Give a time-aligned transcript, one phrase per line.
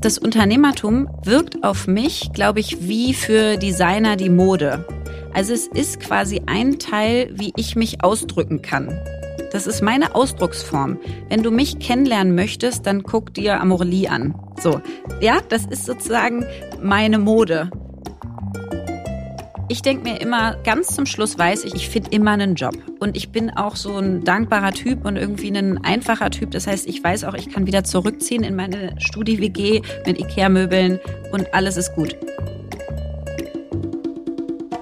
[0.00, 4.86] Das Unternehmertum wirkt auf mich, glaube ich, wie für Designer die Mode.
[5.34, 8.98] Also es ist quasi ein Teil, wie ich mich ausdrücken kann.
[9.52, 10.98] Das ist meine Ausdrucksform.
[11.28, 14.34] Wenn du mich kennenlernen möchtest, dann guck dir Amorelie an.
[14.60, 14.80] So,
[15.20, 16.46] ja, das ist sozusagen
[16.80, 17.70] meine Mode.
[19.70, 22.74] Ich denke mir immer, ganz zum Schluss weiß ich, ich finde immer einen Job.
[22.98, 26.50] Und ich bin auch so ein dankbarer Typ und irgendwie ein einfacher Typ.
[26.50, 30.98] Das heißt, ich weiß auch, ich kann wieder zurückziehen in meine Studi-WG mit Ikea-Möbeln
[31.30, 32.16] und alles ist gut.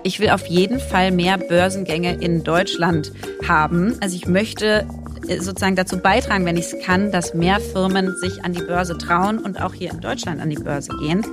[0.04, 3.12] Ich will auf jeden Fall mehr Börsengänge in Deutschland
[3.46, 3.94] haben.
[4.00, 4.86] Also ich möchte
[5.28, 8.96] äh, sozusagen dazu beitragen, wenn ich es kann, dass mehr Firmen sich an die Börse
[8.96, 11.26] trauen und auch hier in Deutschland an die Börse gehen.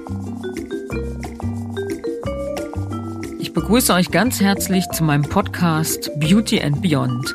[3.56, 7.34] Ich begrüße euch ganz herzlich zu meinem Podcast Beauty and Beyond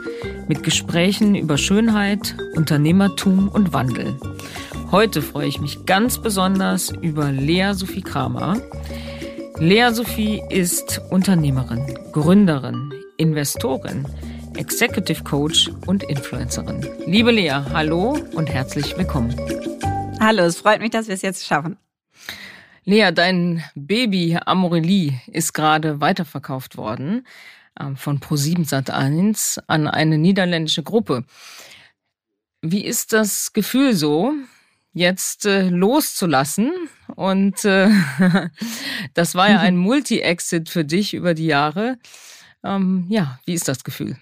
[0.48, 4.14] mit Gesprächen über Schönheit, Unternehmertum und Wandel.
[4.90, 8.60] Heute freue ich mich ganz besonders über Lea Sophie Kramer.
[9.58, 14.06] Lea Sophie ist Unternehmerin, Gründerin, Investorin,
[14.58, 16.86] Executive Coach und Influencerin.
[17.06, 19.34] Liebe Lea, hallo und herzlich willkommen.
[20.20, 21.78] Hallo, es freut mich, dass wir es jetzt schaffen.
[22.90, 27.26] Lea, dein Baby Amorelie ist gerade weiterverkauft worden
[27.78, 31.24] ähm, von Pro7 Sat1 an eine niederländische Gruppe.
[32.62, 34.34] Wie ist das Gefühl so,
[34.92, 36.72] jetzt äh, loszulassen.
[37.14, 37.90] Und äh,
[39.14, 41.96] das war ja ein Multi-Exit für dich über die Jahre.
[42.64, 44.16] Ähm, ja, wie ist das Gefühl?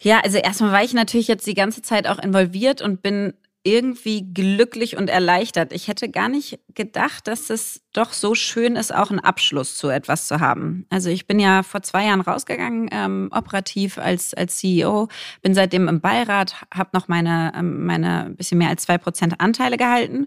[0.00, 3.34] Ja, also erstmal war ich natürlich jetzt die ganze Zeit auch involviert und bin
[3.64, 5.72] irgendwie glücklich und erleichtert.
[5.72, 9.88] Ich hätte gar nicht gedacht, dass es doch so schön ist, auch einen Abschluss zu
[9.88, 10.86] etwas zu haben.
[10.90, 15.08] Also ich bin ja vor zwei Jahren rausgegangen, ähm, operativ als, als CEO,
[15.42, 19.76] bin seitdem im Beirat, habe noch meine, ähm, meine bisschen mehr als zwei Prozent Anteile
[19.76, 20.26] gehalten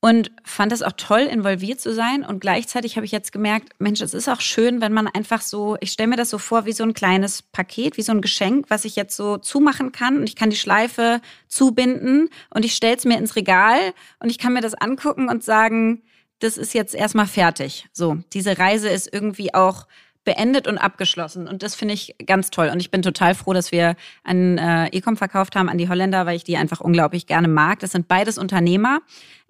[0.00, 2.24] und fand es auch toll, involviert zu sein.
[2.24, 5.76] Und gleichzeitig habe ich jetzt gemerkt, Mensch, es ist auch schön, wenn man einfach so,
[5.80, 8.66] ich stelle mir das so vor wie so ein kleines Paket, wie so ein Geschenk,
[8.68, 10.18] was ich jetzt so zumachen kann.
[10.18, 14.38] Und ich kann die Schleife zubinden und ich stelle es mir ins Regal und ich
[14.38, 16.02] kann mir das angucken und sagen,
[16.38, 17.88] das ist jetzt erstmal fertig.
[17.92, 19.88] So, diese Reise ist irgendwie auch
[20.28, 21.48] beendet und abgeschlossen.
[21.48, 22.68] Und das finde ich ganz toll.
[22.68, 26.26] Und ich bin total froh, dass wir an äh, Ecom verkauft haben, an die Holländer,
[26.26, 27.78] weil ich die einfach unglaublich gerne mag.
[27.78, 29.00] Das sind beides Unternehmer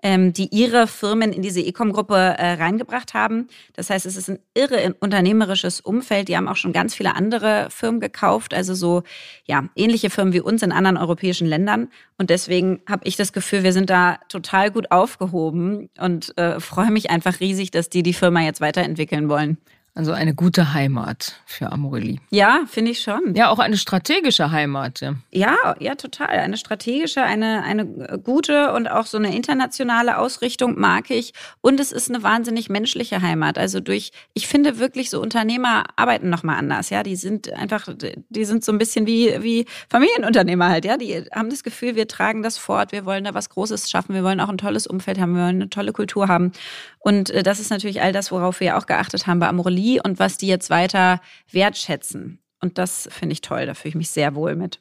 [0.02, 3.48] ähm, die ihre Firmen in diese Ecom-Gruppe äh, reingebracht haben.
[3.74, 6.28] Das heißt, es ist ein irre unternehmerisches Umfeld.
[6.28, 9.02] Die haben auch schon ganz viele andere Firmen gekauft, also so
[9.44, 11.88] ja ähnliche Firmen wie uns in anderen europäischen Ländern.
[12.16, 16.90] Und deswegen habe ich das Gefühl, wir sind da total gut aufgehoben und äh, freue
[16.90, 19.58] mich einfach riesig, dass die die Firma jetzt weiterentwickeln wollen.
[19.98, 22.20] Also eine gute Heimat für Amorelie.
[22.30, 23.34] Ja, finde ich schon.
[23.34, 25.00] Ja, auch eine strategische Heimat.
[25.00, 25.16] Ja.
[25.32, 26.28] ja, ja, total.
[26.28, 27.84] Eine strategische, eine, eine
[28.22, 31.32] gute und auch so eine internationale Ausrichtung mag ich.
[31.62, 33.58] Und es ist eine wahnsinnig menschliche Heimat.
[33.58, 36.90] Also durch, ich finde wirklich so Unternehmer arbeiten nochmal anders.
[36.90, 37.88] Ja, die sind einfach,
[38.28, 40.84] die sind so ein bisschen wie, wie Familienunternehmer halt.
[40.84, 44.14] Ja, die haben das Gefühl, wir tragen das fort, wir wollen da was Großes schaffen,
[44.14, 46.52] wir wollen auch ein tolles Umfeld haben, wir wollen eine tolle Kultur haben.
[47.00, 50.18] Und äh, das ist natürlich all das, worauf wir auch geachtet haben bei Amorelie und
[50.18, 52.40] was die jetzt weiter wertschätzen.
[52.60, 54.80] Und das finde ich toll, da fühle ich mich sehr wohl mit.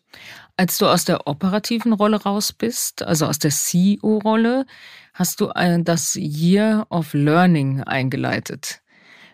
[0.56, 4.66] Als du aus der operativen Rolle raus bist, also aus der CEO-Rolle,
[5.14, 5.52] hast du
[5.84, 8.82] das Year of Learning eingeleitet.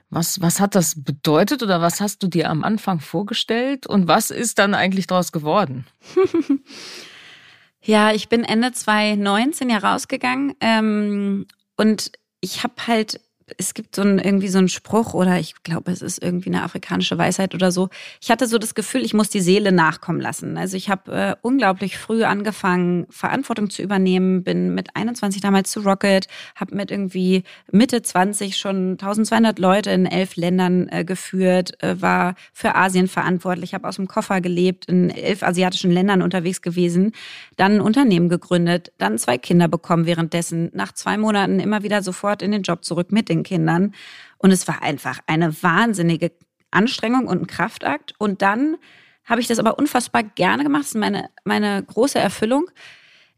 [0.10, 4.30] Was, was hat das bedeutet oder was hast du dir am Anfang vorgestellt und was
[4.30, 5.88] ist dann eigentlich daraus geworden?
[7.82, 11.48] ja, ich bin Ende 2019 ja rausgegangen ähm,
[11.78, 13.22] und ich habe halt
[13.58, 16.64] es gibt so ein, irgendwie so einen Spruch oder ich glaube, es ist irgendwie eine
[16.64, 17.90] afrikanische Weisheit oder so.
[18.22, 20.58] Ich hatte so das Gefühl, ich muss die Seele nachkommen lassen.
[20.58, 25.82] Also ich habe äh, unglaublich früh angefangen, Verantwortung zu übernehmen, bin mit 21 damals zu
[25.82, 32.02] Rocket, habe mit irgendwie Mitte 20 schon 1200 Leute in elf Ländern äh, geführt, äh,
[32.02, 37.12] war für Asien verantwortlich, habe aus dem Koffer gelebt, in elf asiatischen Ländern unterwegs gewesen,
[37.58, 42.42] dann ein Unternehmen gegründet, dann zwei Kinder bekommen währenddessen, nach zwei Monaten immer wieder sofort
[42.42, 43.94] in den Job zurück mit den Kindern.
[44.38, 46.32] Und es war einfach eine wahnsinnige
[46.72, 48.14] Anstrengung und ein Kraftakt.
[48.18, 48.78] Und dann
[49.26, 50.82] habe ich das aber unfassbar gerne gemacht.
[50.82, 52.66] Das ist meine, meine große Erfüllung.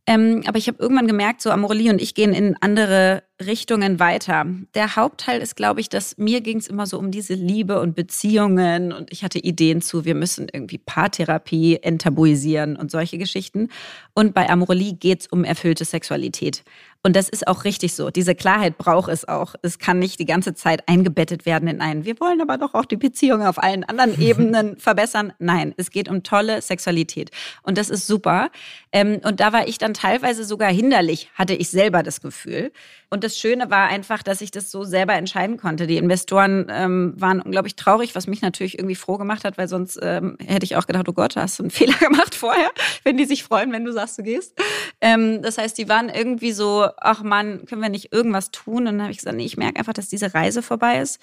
[0.07, 4.45] Ähm, aber ich habe irgendwann gemerkt, so Amorelie und ich gehen in andere Richtungen weiter.
[4.75, 7.95] Der Hauptteil ist, glaube ich, dass mir ging es immer so um diese Liebe und
[7.95, 13.69] Beziehungen und ich hatte Ideen zu, wir müssen irgendwie Paartherapie enttabuisieren und solche Geschichten.
[14.13, 16.63] Und bei Amorelie geht es um erfüllte Sexualität.
[17.05, 18.09] Und das ist auch richtig so.
[18.09, 19.53] Diese Klarheit braucht es auch.
[19.61, 22.85] Es kann nicht die ganze Zeit eingebettet werden in einen, wir wollen aber doch auch
[22.85, 25.31] die Beziehung auf allen anderen Ebenen verbessern.
[25.37, 27.29] Nein, es geht um tolle Sexualität.
[27.61, 28.49] Und das ist super.
[28.91, 32.71] Ähm, und da war ich dann teilweise sogar hinderlich, hatte ich selber das Gefühl.
[33.09, 35.87] Und das Schöne war einfach, dass ich das so selber entscheiden konnte.
[35.87, 39.99] Die Investoren ähm, waren unglaublich traurig, was mich natürlich irgendwie froh gemacht hat, weil sonst
[40.01, 42.71] ähm, hätte ich auch gedacht, oh Gott, hast du einen Fehler gemacht vorher,
[43.03, 44.53] wenn die sich freuen, wenn du sagst, du gehst.
[45.01, 48.79] Ähm, das heißt, die waren irgendwie so, ach Mann, können wir nicht irgendwas tun?
[48.79, 51.19] Und dann habe ich gesagt, nee, ich merke einfach, dass diese Reise vorbei ist.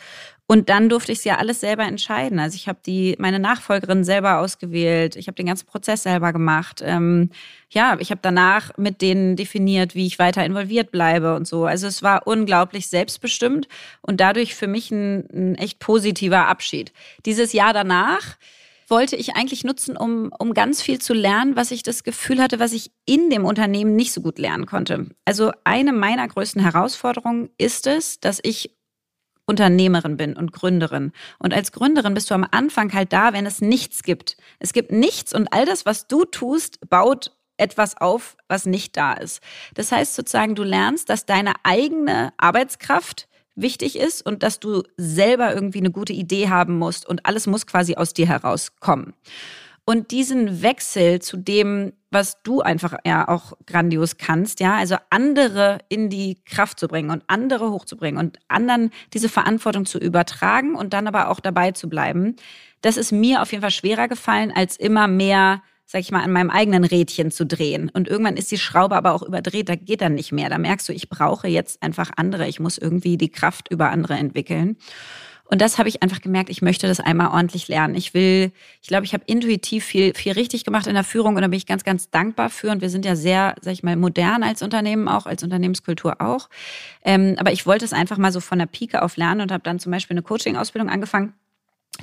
[0.46, 2.38] Und dann durfte ich es ja alles selber entscheiden.
[2.38, 6.82] Also ich habe die meine Nachfolgerin selber ausgewählt, ich habe den ganzen Prozess selber gemacht.
[6.84, 7.31] Ähm,
[7.72, 11.64] ja, ich habe danach mit denen definiert, wie ich weiter involviert bleibe und so.
[11.64, 13.66] Also es war unglaublich selbstbestimmt
[14.02, 16.92] und dadurch für mich ein, ein echt positiver Abschied.
[17.24, 18.36] Dieses Jahr danach
[18.88, 22.58] wollte ich eigentlich nutzen, um, um ganz viel zu lernen, was ich das Gefühl hatte,
[22.58, 25.06] was ich in dem Unternehmen nicht so gut lernen konnte.
[25.24, 28.76] Also eine meiner größten Herausforderungen ist es, dass ich
[29.46, 31.12] Unternehmerin bin und Gründerin.
[31.38, 34.36] Und als Gründerin bist du am Anfang halt da, wenn es nichts gibt.
[34.58, 39.14] Es gibt nichts und all das, was du tust, baut etwas auf, was nicht da
[39.14, 39.40] ist.
[39.74, 45.54] Das heißt sozusagen, du lernst, dass deine eigene Arbeitskraft wichtig ist und dass du selber
[45.54, 49.14] irgendwie eine gute Idee haben musst und alles muss quasi aus dir herauskommen.
[49.84, 55.78] Und diesen Wechsel zu dem, was du einfach ja auch grandios kannst, ja, also andere
[55.88, 60.92] in die Kraft zu bringen und andere hochzubringen und anderen diese Verantwortung zu übertragen und
[60.92, 62.36] dann aber auch dabei zu bleiben,
[62.80, 66.32] das ist mir auf jeden Fall schwerer gefallen, als immer mehr sag ich mal, an
[66.32, 67.90] meinem eigenen Rädchen zu drehen.
[67.93, 70.49] Und irgendwann ist die Schraube aber auch überdreht, da geht dann nicht mehr.
[70.49, 72.49] Da merkst du, ich brauche jetzt einfach andere.
[72.49, 74.76] Ich muss irgendwie die Kraft über andere entwickeln.
[75.52, 77.94] Und das habe ich einfach gemerkt, ich möchte das einmal ordentlich lernen.
[77.94, 81.43] Ich will, ich glaube, ich habe intuitiv viel, viel richtig gemacht in der Führung und
[81.43, 82.70] da bin ich ganz, ganz dankbar für.
[82.70, 86.49] Und wir sind ja sehr, sag ich mal, modern als Unternehmen auch, als Unternehmenskultur auch.
[87.05, 89.62] Ähm, aber ich wollte es einfach mal so von der Pike auf lernen und habe
[89.62, 91.34] dann zum Beispiel eine Coaching-Ausbildung angefangen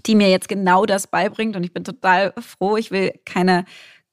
[0.05, 1.55] die mir jetzt genau das beibringt.
[1.55, 2.77] Und ich bin total froh.
[2.77, 3.65] Ich will keine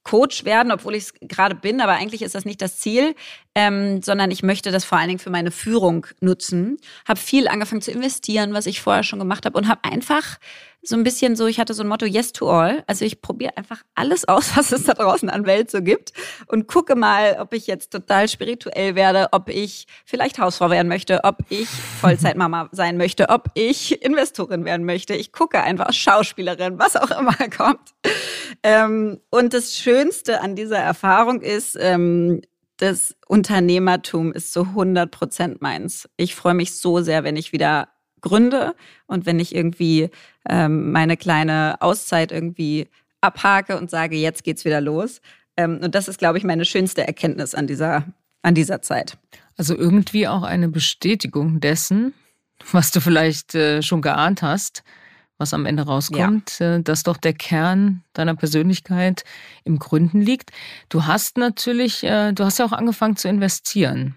[0.07, 3.13] Coach werden, obwohl ich es gerade bin, aber eigentlich ist das nicht das Ziel,
[3.55, 6.77] ähm, sondern ich möchte das vor allen Dingen für meine Führung nutzen.
[7.05, 10.37] Habe viel angefangen zu investieren, was ich vorher schon gemacht habe und habe einfach
[10.87, 12.83] so ein bisschen so, ich hatte so ein Motto Yes to All.
[12.87, 16.13] Also ich probiere einfach alles aus, was es da draußen an Welt so gibt
[16.47, 21.23] und gucke mal, ob ich jetzt total spirituell werde, ob ich vielleicht Hausfrau werden möchte,
[21.25, 25.13] ob ich Vollzeitmama sein möchte, ob ich Investorin werden möchte.
[25.13, 27.93] Ich gucke einfach Schauspielerin, was auch immer kommt.
[28.63, 32.41] Ähm, und das Schönste an dieser Erfahrung ist, ähm,
[32.77, 36.07] das Unternehmertum ist zu 100 Prozent meins.
[36.15, 37.89] Ich freue mich so sehr, wenn ich wieder
[38.21, 38.75] gründe
[39.05, 40.09] und wenn ich irgendwie
[40.47, 42.87] ähm, meine kleine Auszeit irgendwie
[43.21, 45.21] abhake und sage, jetzt geht's wieder los.
[45.55, 48.05] Ähm, und das ist, glaube ich, meine schönste Erkenntnis an dieser,
[48.43, 49.17] an dieser Zeit.
[49.57, 52.13] Also irgendwie auch eine Bestätigung dessen,
[52.71, 54.83] was du vielleicht äh, schon geahnt hast,
[55.37, 56.75] was am Ende rauskommt, ja.
[56.75, 59.23] Äh, dass doch der Kern deiner Persönlichkeit
[59.63, 60.51] im Gründen liegt.
[60.89, 64.15] Du hast natürlich, äh, du hast ja auch angefangen zu investieren.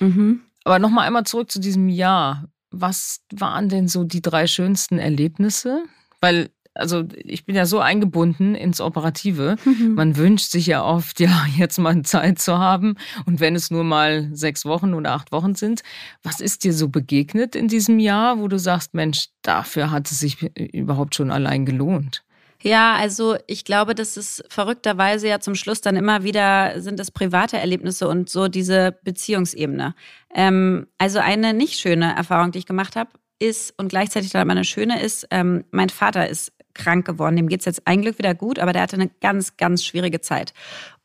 [0.00, 0.42] Mhm.
[0.64, 2.48] Aber nochmal einmal zurück zu diesem Jahr.
[2.72, 5.84] Was waren denn so die drei schönsten Erlebnisse?
[6.20, 9.56] Weil also ich bin ja so eingebunden ins Operative.
[9.64, 9.94] Mhm.
[9.94, 12.96] Man wünscht sich ja oft, ja, jetzt mal Zeit zu haben.
[13.26, 15.82] Und wenn es nur mal sechs Wochen oder acht Wochen sind,
[16.22, 20.20] was ist dir so begegnet in diesem Jahr, wo du sagst, Mensch, dafür hat es
[20.20, 22.24] sich überhaupt schon allein gelohnt?
[22.62, 27.10] Ja, also ich glaube, dass es verrückterweise ja zum Schluss dann immer wieder sind es
[27.10, 29.94] private Erlebnisse und so diese Beziehungsebene.
[30.32, 34.52] Ähm, also eine nicht schöne Erfahrung, die ich gemacht habe, ist und gleichzeitig dann aber
[34.52, 37.34] eine schöne ist, ähm, mein Vater ist krank geworden.
[37.34, 40.20] Dem geht es jetzt ein Glück wieder gut, aber der hatte eine ganz, ganz schwierige
[40.20, 40.54] Zeit.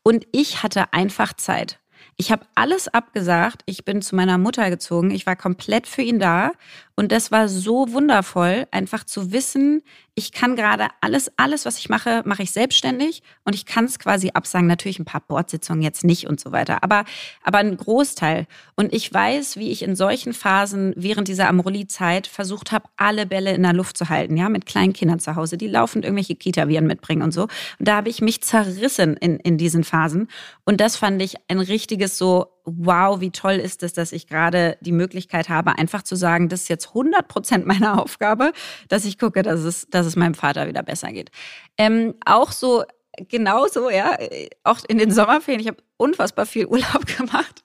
[0.04, 1.80] Und ich hatte einfach Zeit.
[2.16, 3.62] Ich habe alles abgesagt.
[3.66, 5.10] Ich bin zu meiner Mutter gezogen.
[5.10, 6.52] Ich war komplett für ihn da.
[6.98, 9.84] Und das war so wundervoll, einfach zu wissen,
[10.18, 14.00] ich kann gerade alles, alles, was ich mache, mache ich selbstständig und ich kann es
[14.00, 14.66] quasi absagen.
[14.66, 17.04] Natürlich ein paar Bordsitzungen jetzt nicht und so weiter, aber,
[17.44, 18.48] aber ein Großteil.
[18.74, 23.54] Und ich weiß, wie ich in solchen Phasen während dieser Amorelie-Zeit versucht habe, alle Bälle
[23.54, 26.88] in der Luft zu halten, ja, mit kleinen Kindern zu Hause, die laufend irgendwelche Kita-Viren
[26.88, 27.42] mitbringen und so.
[27.42, 30.26] Und da habe ich mich zerrissen in, in diesen Phasen.
[30.64, 34.76] Und das fand ich ein richtiges so, wow, wie toll ist es, dass ich gerade
[34.80, 38.52] die Möglichkeit habe, einfach zu sagen, das ist jetzt 100 Prozent meiner Aufgabe,
[38.88, 41.30] dass ich gucke, dass es, dass es meinem Vater wieder besser geht.
[41.76, 42.84] Ähm, auch so,
[43.28, 44.16] genauso, ja,
[44.64, 47.62] auch in den Sommerferien, ich habe unfassbar viel Urlaub gemacht.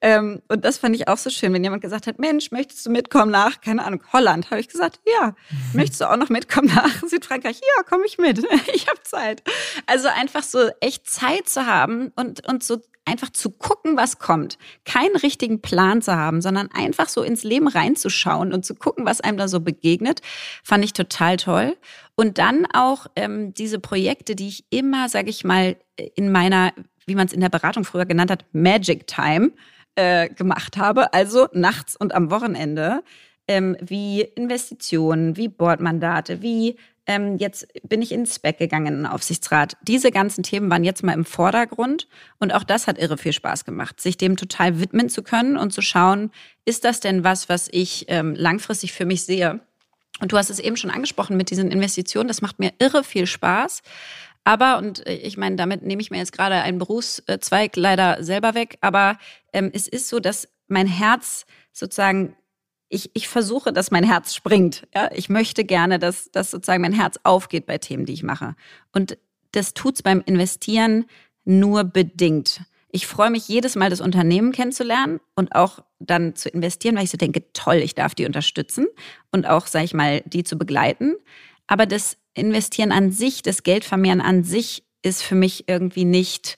[0.00, 2.90] Ähm, und das fand ich auch so schön, wenn jemand gesagt hat, Mensch, möchtest du
[2.90, 4.50] mitkommen nach, keine Ahnung, Holland?
[4.50, 5.28] Habe ich gesagt, ja.
[5.28, 5.58] Mhm.
[5.74, 7.60] Möchtest du auch noch mitkommen nach Südfrankreich?
[7.60, 8.42] Ja, komme ich mit.
[8.74, 9.42] Ich habe Zeit.
[9.86, 14.58] Also einfach so echt Zeit zu haben und, und so einfach zu gucken, was kommt.
[14.84, 19.20] Keinen richtigen Plan zu haben, sondern einfach so ins Leben reinzuschauen und zu gucken, was
[19.20, 20.20] einem da so begegnet,
[20.62, 21.76] fand ich total toll.
[22.14, 25.76] Und dann auch ähm, diese Projekte, die ich immer, sage ich mal,
[26.14, 26.72] in meiner,
[27.06, 29.52] wie man es in der Beratung früher genannt hat, Magic Time
[29.94, 33.02] äh, gemacht habe, also nachts und am Wochenende,
[33.48, 39.06] ähm, wie Investitionen, wie Bordmandate, wie ähm, jetzt bin ich ins Spec gegangen in den
[39.06, 39.76] Aufsichtsrat.
[39.82, 42.06] Diese ganzen Themen waren jetzt mal im Vordergrund
[42.38, 45.72] und auch das hat irre viel Spaß gemacht, sich dem total widmen zu können und
[45.72, 46.30] zu schauen,
[46.64, 49.60] ist das denn was, was ich ähm, langfristig für mich sehe?
[50.20, 53.26] Und du hast es eben schon angesprochen mit diesen Investitionen, das macht mir irre viel
[53.26, 53.82] Spaß.
[54.44, 58.54] Aber, und äh, ich meine, damit nehme ich mir jetzt gerade einen Berufszweig leider selber
[58.54, 59.18] weg, aber
[59.52, 62.36] ähm, es ist so, dass mein Herz sozusagen
[62.88, 64.86] ich, ich versuche, dass mein Herz springt.
[64.94, 65.10] Ja?
[65.14, 68.54] Ich möchte gerne, dass, dass sozusagen mein Herz aufgeht bei Themen, die ich mache.
[68.92, 69.16] Und
[69.52, 71.06] das tut's beim Investieren
[71.44, 72.60] nur bedingt.
[72.90, 77.10] Ich freue mich jedes Mal, das Unternehmen kennenzulernen und auch dann zu investieren, weil ich
[77.10, 78.86] so denke, toll, ich darf die unterstützen
[79.30, 81.14] und auch, sage ich mal, die zu begleiten.
[81.66, 86.56] Aber das Investieren an sich, das Geldvermehren an sich ist für mich irgendwie nicht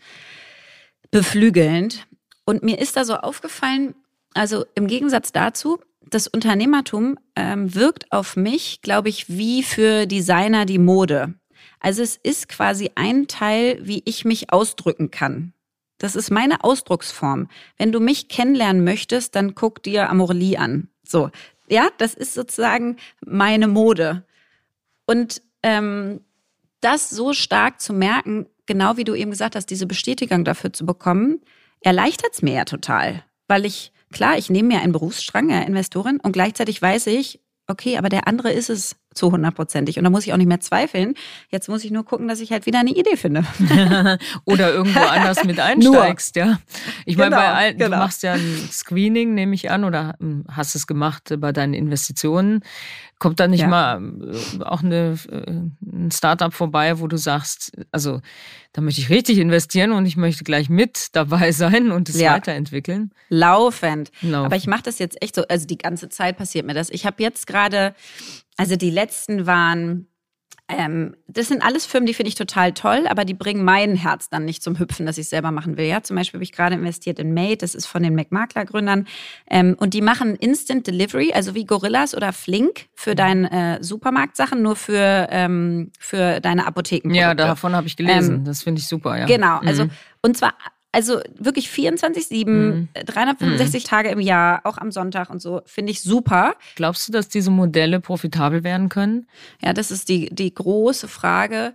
[1.10, 2.06] beflügelnd.
[2.44, 3.94] Und mir ist da so aufgefallen,
[4.34, 10.66] also im Gegensatz dazu, das Unternehmertum ähm, wirkt auf mich, glaube ich, wie für Designer
[10.66, 11.34] die Mode.
[11.80, 15.52] Also es ist quasi ein Teil, wie ich mich ausdrücken kann.
[15.98, 17.48] Das ist meine Ausdrucksform.
[17.78, 20.88] Wenn du mich kennenlernen möchtest, dann guck dir Amorelie an.
[21.06, 21.30] So,
[21.68, 24.24] ja, das ist sozusagen meine Mode.
[25.06, 26.20] Und ähm,
[26.80, 30.86] das so stark zu merken, genau wie du eben gesagt hast, diese Bestätigung dafür zu
[30.86, 31.40] bekommen,
[31.80, 36.20] erleichtert es mir ja total, weil ich Klar, ich nehme mir einen Berufsstrang, ja, Investorin,
[36.20, 39.98] und gleichzeitig weiß ich, okay, aber der andere ist es zu hundertprozentig.
[39.98, 41.14] Und da muss ich auch nicht mehr zweifeln.
[41.50, 43.44] Jetzt muss ich nur gucken, dass ich halt wieder eine Idee finde.
[44.44, 46.58] Oder irgendwo anders mit einsteigst, ja.
[47.06, 47.96] Ich genau, meine, bei allen, genau.
[47.96, 51.74] du machst ja ein Screening, nehme ich an, oder hm, hast es gemacht bei deinen
[51.74, 52.60] Investitionen.
[53.18, 53.68] Kommt da nicht ja.
[53.68, 55.50] mal äh, auch eine, äh,
[55.82, 58.20] ein Startup vorbei, wo du sagst, also
[58.72, 62.34] da möchte ich richtig investieren und ich möchte gleich mit dabei sein und es ja.
[62.34, 63.12] weiterentwickeln?
[63.28, 64.10] Laufend.
[64.20, 64.46] Laufend.
[64.46, 66.90] Aber ich mache das jetzt echt so, also die ganze Zeit passiert mir das.
[66.90, 67.94] Ich habe jetzt gerade
[68.56, 70.08] also die letzten waren,
[70.66, 74.30] ähm, das sind alles Firmen, die finde ich total toll, aber die bringen mein Herz
[74.30, 75.84] dann nicht zum Hüpfen, dass ich selber machen will.
[75.84, 79.06] Ja, zum Beispiel habe ich gerade investiert in Made, das ist von den McMakler-Gründern.
[79.50, 83.16] Ähm, und die machen Instant Delivery, also wie Gorillas oder Flink für mhm.
[83.16, 87.12] deine äh, Supermarktsachen, nur für, ähm, für deine Apotheken.
[87.14, 88.36] Ja, davon habe ich gelesen.
[88.36, 89.26] Ähm, das finde ich super, ja.
[89.26, 89.90] Genau, also mhm.
[90.22, 90.54] und zwar
[90.94, 92.88] also wirklich 24-7, mhm.
[93.04, 93.88] 365 mhm.
[93.88, 96.54] Tage im Jahr, auch am Sonntag und so, finde ich super.
[96.76, 99.26] Glaubst du, dass diese Modelle profitabel werden können?
[99.60, 101.74] Ja, das ist die, die große Frage.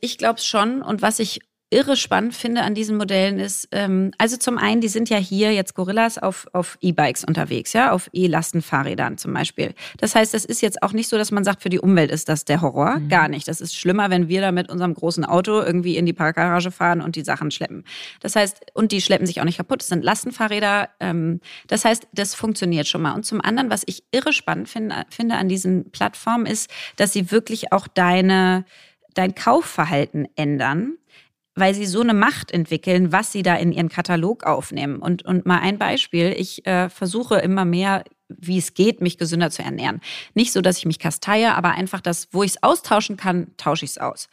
[0.00, 0.82] Ich glaube es schon.
[0.82, 4.88] Und was ich irre spannend finde an diesen Modellen ist, ähm, also zum einen, die
[4.88, 9.74] sind ja hier jetzt Gorillas auf, auf E-Bikes unterwegs, ja, auf E-Lastenfahrrädern zum Beispiel.
[9.98, 12.28] Das heißt, das ist jetzt auch nicht so, dass man sagt, für die Umwelt ist
[12.28, 12.98] das der Horror.
[12.98, 13.08] Mhm.
[13.08, 13.46] Gar nicht.
[13.48, 17.02] Das ist schlimmer, wenn wir da mit unserem großen Auto irgendwie in die Parkgarage fahren
[17.02, 17.84] und die Sachen schleppen.
[18.20, 19.82] Das heißt, und die schleppen sich auch nicht kaputt.
[19.82, 20.88] Das sind Lastenfahrräder.
[21.00, 23.12] Ähm, das heißt, das funktioniert schon mal.
[23.12, 27.30] Und zum anderen, was ich irre spannend finde, finde an diesen Plattformen, ist, dass sie
[27.30, 28.64] wirklich auch deine
[29.14, 30.96] dein Kaufverhalten ändern
[31.58, 34.98] weil sie so eine Macht entwickeln, was sie da in ihren Katalog aufnehmen.
[34.98, 39.50] Und, und mal ein Beispiel, ich äh, versuche immer mehr, wie es geht, mich gesünder
[39.50, 40.00] zu ernähren.
[40.34, 43.84] Nicht so, dass ich mich kasteie, aber einfach das, wo ich es austauschen kann, tausche
[43.84, 44.28] ich es aus.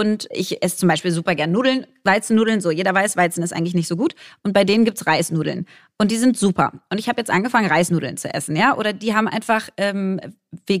[0.00, 2.62] Und ich esse zum Beispiel super gern Nudeln, Weizennudeln.
[2.62, 4.14] So, jeder weiß, Weizen ist eigentlich nicht so gut.
[4.42, 5.66] Und bei denen gibt's Reisnudeln.
[5.98, 6.72] Und die sind super.
[6.88, 8.78] Und ich habe jetzt angefangen, Reisnudeln zu essen, ja.
[8.78, 10.18] Oder die haben einfach ähm,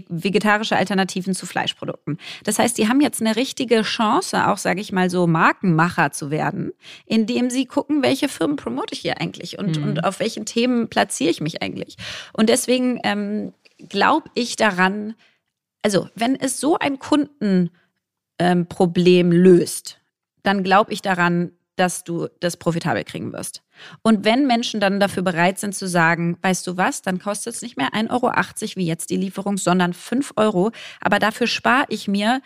[0.08, 2.16] vegetarische Alternativen zu Fleischprodukten.
[2.44, 6.30] Das heißt, die haben jetzt eine richtige Chance, auch, sage ich mal, so Markenmacher zu
[6.30, 6.72] werden,
[7.04, 9.84] indem sie gucken, welche Firmen promote ich hier eigentlich und, mhm.
[9.86, 11.98] und auf welchen Themen platziere ich mich eigentlich.
[12.32, 13.52] Und deswegen ähm,
[13.86, 15.14] glaube ich daran,
[15.82, 17.70] also wenn es so ein Kunden
[18.40, 20.00] ähm, Problem löst,
[20.42, 23.62] dann glaube ich daran, dass du das profitabel kriegen wirst.
[24.02, 27.62] Und wenn Menschen dann dafür bereit sind zu sagen, weißt du was, dann kostet es
[27.62, 28.32] nicht mehr 1,80 Euro
[28.76, 32.42] wie jetzt die Lieferung, sondern 5 Euro, aber dafür spare ich mir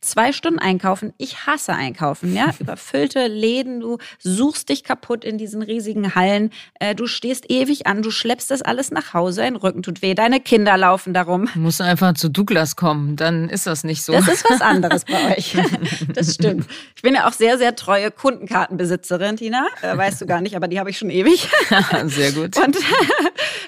[0.00, 1.12] zwei Stunden einkaufen.
[1.18, 2.50] Ich hasse einkaufen, ja.
[2.58, 6.50] Überfüllte Läden, du suchst dich kaputt in diesen riesigen Hallen.
[6.78, 10.14] Äh, du stehst ewig an, du schleppst das alles nach Hause, dein Rücken tut weh,
[10.14, 11.48] deine Kinder laufen darum.
[11.52, 14.12] Du musst einfach zu Douglas kommen, dann ist das nicht so.
[14.12, 15.56] Das ist was anderes bei euch.
[16.14, 16.66] Das stimmt.
[16.96, 19.66] Ich bin ja auch sehr, sehr treue Kundenkartenbesitzerin, Tina.
[19.82, 21.48] Äh, weißt du gar nicht, aber die habe ich schon ewig.
[22.06, 22.56] sehr gut.
[22.56, 22.76] Und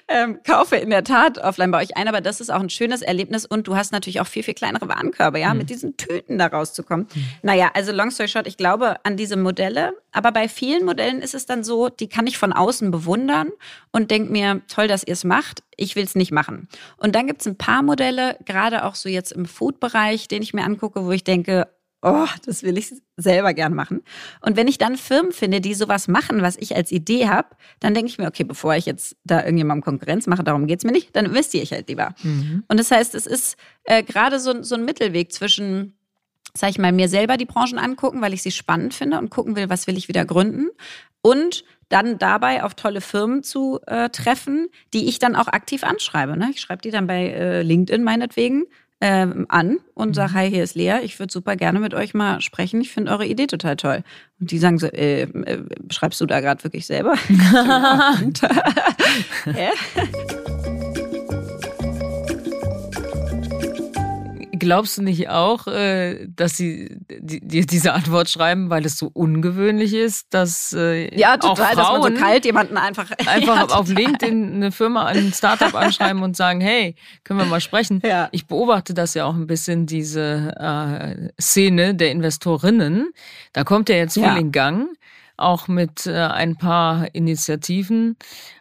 [0.08, 3.02] ähm, kaufe in der Tat offline bei euch ein, aber das ist auch ein schönes
[3.02, 5.58] Erlebnis und du hast natürlich auch viel, viel kleinere Warenkörbe, ja, mhm.
[5.58, 7.06] mit diesen Tüten da rauszukommen.
[7.14, 7.24] Mhm.
[7.42, 11.34] Naja, also long story short, ich glaube an diese Modelle, aber bei vielen Modellen ist
[11.34, 13.50] es dann so, die kann ich von außen bewundern
[13.90, 16.68] und denke mir, toll, dass ihr es macht, ich will es nicht machen.
[16.96, 20.54] Und dann gibt es ein paar Modelle, gerade auch so jetzt im Food-Bereich, den ich
[20.54, 21.68] mir angucke, wo ich denke,
[22.02, 24.02] oh, das will ich selber gern machen.
[24.40, 27.48] Und wenn ich dann Firmen finde, die sowas machen, was ich als Idee habe,
[27.80, 30.84] dann denke ich mir, okay, bevor ich jetzt da irgendjemandem Konkurrenz mache, darum geht es
[30.84, 32.14] mir nicht, dann investiere ich halt lieber.
[32.22, 32.64] Mhm.
[32.68, 35.94] Und das heißt, es ist äh, gerade so, so ein Mittelweg zwischen
[36.56, 39.56] sag ich mal, mir selber die Branchen angucken, weil ich sie spannend finde und gucken
[39.56, 40.68] will, was will ich wieder gründen.
[41.22, 46.36] Und dann dabei auf tolle Firmen zu äh, treffen, die ich dann auch aktiv anschreibe.
[46.36, 46.50] Ne?
[46.52, 48.64] Ich schreibe die dann bei äh, LinkedIn meinetwegen
[49.00, 50.14] ähm, an und mhm.
[50.14, 52.80] sage, hi, hier ist Lea, ich würde super gerne mit euch mal sprechen.
[52.80, 54.04] Ich finde eure Idee total toll.
[54.40, 57.14] Und die sagen so, äh, äh, schreibst du da gerade wirklich selber?
[64.62, 69.92] glaubst du nicht auch, äh, dass sie dir diese Antwort schreiben, weil es so ungewöhnlich
[69.92, 74.54] ist, dass äh, ja total, dass man so kalt jemanden einfach einfach ja, auf LinkedIn
[74.54, 78.00] eine Firma, ein Startup anschreiben und sagen, hey, können wir mal sprechen?
[78.04, 78.28] Ja.
[78.30, 83.12] Ich beobachte das ja auch ein bisschen diese äh, Szene der Investorinnen.
[83.52, 84.36] Da kommt ja jetzt viel ja.
[84.36, 84.88] in Gang
[85.36, 88.16] auch mit äh, ein paar Initiativen.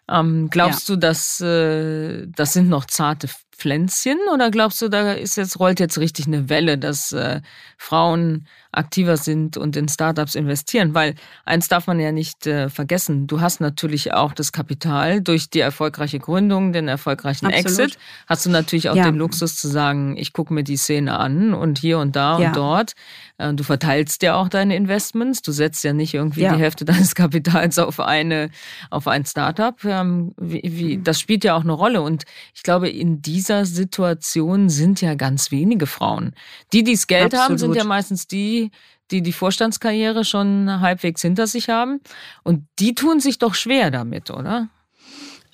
[0.09, 0.95] Ähm, glaubst ja.
[0.95, 3.29] du, dass äh, das sind noch zarte
[3.61, 4.17] Pflänzchen?
[4.33, 7.41] Oder glaubst du, da ist jetzt rollt jetzt richtig eine Welle, dass äh,
[7.77, 10.93] Frauen aktiver sind und in Startups investieren?
[10.93, 15.49] Weil eins darf man ja nicht äh, vergessen: Du hast natürlich auch das Kapital durch
[15.49, 17.79] die erfolgreiche Gründung, den erfolgreichen Absolut.
[17.79, 17.97] Exit.
[18.27, 19.03] Hast du natürlich auch ja.
[19.03, 22.47] den Luxus zu sagen: Ich gucke mir die Szene an und hier und da ja.
[22.47, 22.93] und dort.
[23.37, 25.41] Äh, du verteilst ja auch deine Investments.
[25.41, 26.55] Du setzt ja nicht irgendwie ja.
[26.55, 28.51] die Hälfte deines Kapitals auf eine
[28.89, 29.75] auf ein Startup.
[29.83, 32.23] Ähm, wie, wie, das spielt ja auch eine Rolle und
[32.53, 36.33] ich glaube in dieser Situation sind ja ganz wenige Frauen.
[36.71, 37.43] Die, die das Geld Absolut.
[37.43, 38.60] haben, sind ja meistens die,
[39.09, 42.01] die die Vorstandskarriere schon halbwegs hinter sich haben.
[42.43, 44.69] Und die tun sich doch schwer damit, oder?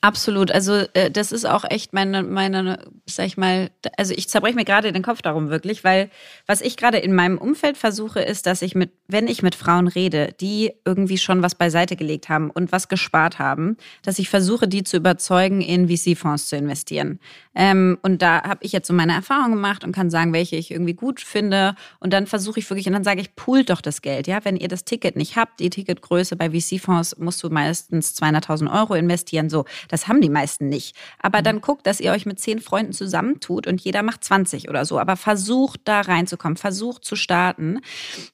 [0.01, 0.51] Absolut.
[0.51, 4.63] Also äh, das ist auch echt meine, meine, sag ich mal, also ich zerbreche mir
[4.63, 6.12] gerade den Kopf darum wirklich, weil
[6.46, 9.88] was ich gerade in meinem Umfeld versuche, ist, dass ich mit, wenn ich mit Frauen
[9.88, 14.68] rede, die irgendwie schon was beiseite gelegt haben und was gespart haben, dass ich versuche,
[14.68, 17.20] die zu überzeugen, in VC-Fonds zu investieren.
[17.56, 20.69] Ähm, und da habe ich jetzt so meine Erfahrungen gemacht und kann sagen, welche ich
[20.69, 21.74] irgendwie gut finde.
[22.00, 24.28] Und dann versuche ich wirklich, und dann sage ich, poolt doch das Geld.
[24.28, 28.71] Ja, wenn ihr das Ticket nicht habt, die Ticketgröße bei VC-Fonds musst du meistens 200.000
[28.71, 29.50] Euro investieren.
[29.50, 30.95] So, das haben die meisten nicht.
[31.19, 31.43] Aber mhm.
[31.43, 35.00] dann guckt, dass ihr euch mit zehn Freunden zusammentut und jeder macht 20 oder so.
[35.00, 37.80] Aber versucht da reinzukommen, versucht zu starten.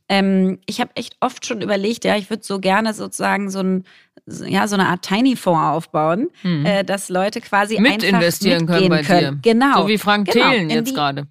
[0.10, 3.84] Ähm, ich habe echt oft schon überlegt, ja, ich würde so gerne sozusagen so ein
[4.26, 6.66] ja, so eine Art Tiny Fonds aufbauen, mhm.
[6.66, 9.42] äh, dass Leute quasi mit einfach investieren können bei können.
[9.42, 9.54] dir.
[9.54, 9.82] Genau.
[9.82, 10.50] So wie Frank genau.
[10.50, 11.28] Thelen jetzt gerade.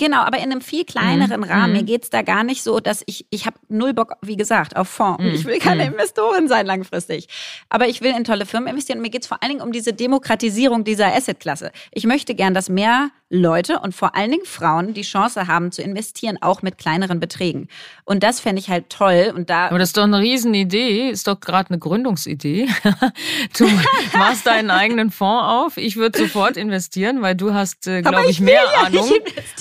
[0.00, 1.46] Genau, aber in einem viel kleineren mhm.
[1.46, 1.74] Rahmen.
[1.74, 1.86] Mir mhm.
[1.86, 4.88] geht es da gar nicht so, dass ich, ich habe null Bock, wie gesagt, auf
[4.88, 5.22] Fonds.
[5.22, 5.34] Mhm.
[5.34, 5.92] Ich will keine mhm.
[5.92, 7.28] Investorin sein langfristig.
[7.68, 9.00] Aber ich will in tolle Firmen investieren.
[9.00, 11.70] Und mir geht es vor allen Dingen um diese Demokratisierung dieser Assetklasse.
[11.92, 15.82] Ich möchte gern, dass mehr Leute und vor allen Dingen Frauen die Chance haben zu
[15.82, 17.68] investieren, auch mit kleineren Beträgen.
[18.04, 19.32] Und das fände ich halt toll.
[19.34, 22.68] Und da Aber das ist doch eine Riesenidee, ist doch gerade eine Gründungsidee.
[23.58, 23.68] du
[24.14, 25.76] machst deinen eigenen Fonds auf.
[25.76, 29.08] Ich würde sofort investieren, weil du hast, äh, glaube ich, mehr ja Ahnung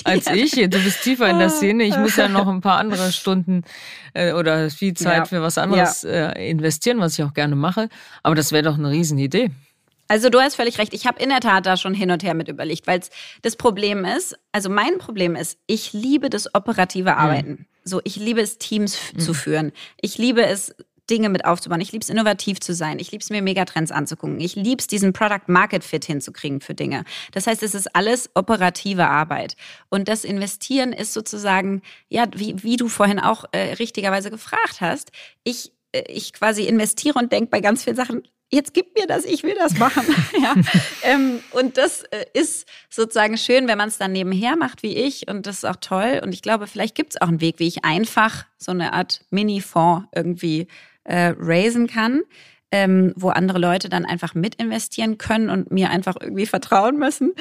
[0.04, 0.52] als ich.
[0.52, 1.84] Du bist tiefer in der Szene.
[1.84, 3.64] Ich muss ja noch ein paar andere Stunden
[4.16, 5.26] äh, oder viel Zeit ja.
[5.26, 6.32] für was anderes ja.
[6.32, 7.90] äh, investieren, was ich auch gerne mache.
[8.24, 9.52] Aber das wäre doch eine Riesenidee.
[10.10, 10.94] Also du hast völlig recht.
[10.94, 13.00] Ich habe in der Tat da schon hin und her mit überlegt, weil
[13.44, 17.52] das Problem ist, also mein Problem ist, ich liebe das operative Arbeiten.
[17.52, 17.66] Mhm.
[17.86, 19.20] So, ich liebe es, Teams mhm.
[19.20, 19.72] zu führen.
[20.02, 20.76] Ich liebe es,
[21.10, 21.82] Dinge mit aufzubauen.
[21.82, 23.00] Ich liebe es, innovativ zu sein.
[23.00, 24.40] Ich liebe es, mir Megatrends anzugucken.
[24.40, 27.04] Ich liebe es, diesen Product-Market-Fit hinzukriegen für Dinge.
[27.32, 29.56] Das heißt, es ist alles operative Arbeit.
[29.90, 35.12] Und das Investieren ist sozusagen, ja, wie, wie du vorhin auch äh, richtigerweise gefragt hast,
[35.44, 39.26] ich äh, ich quasi investiere und denke bei ganz vielen Sachen, jetzt gib mir das,
[39.26, 40.04] ich will das machen.
[40.42, 40.56] ja.
[41.04, 45.28] ähm, und das äh, ist sozusagen schön, wenn man es dann nebenher macht wie ich
[45.28, 46.22] und das ist auch toll.
[46.24, 49.22] Und ich glaube, vielleicht gibt es auch einen Weg, wie ich einfach so eine Art
[49.30, 50.68] Mini-Fonds irgendwie
[51.04, 52.22] äh, raisen kann.
[52.72, 57.34] Ähm, wo andere Leute dann einfach mit investieren können und mir einfach irgendwie vertrauen müssen.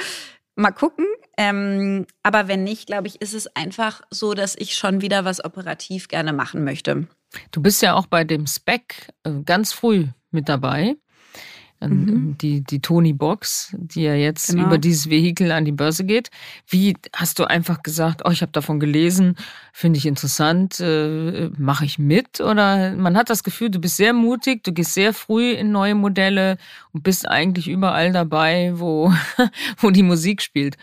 [0.58, 1.06] Mal gucken.
[1.36, 5.44] Ähm, aber wenn nicht, glaube ich, ist es einfach so, dass ich schon wieder was
[5.44, 7.06] operativ gerne machen möchte.
[7.52, 10.96] Du bist ja auch bei dem Spec äh, ganz früh mit dabei.
[11.80, 12.36] Mhm.
[12.38, 14.66] Die, die Tony Box, die ja jetzt genau.
[14.66, 16.30] über dieses Vehikel an die Börse geht.
[16.66, 19.36] Wie hast du einfach gesagt, oh, ich habe davon gelesen,
[19.72, 22.40] finde ich interessant, äh, mache ich mit?
[22.40, 25.94] Oder man hat das Gefühl, du bist sehr mutig, du gehst sehr früh in neue
[25.94, 26.58] Modelle
[26.92, 29.12] und bist eigentlich überall dabei, wo,
[29.78, 30.76] wo die Musik spielt.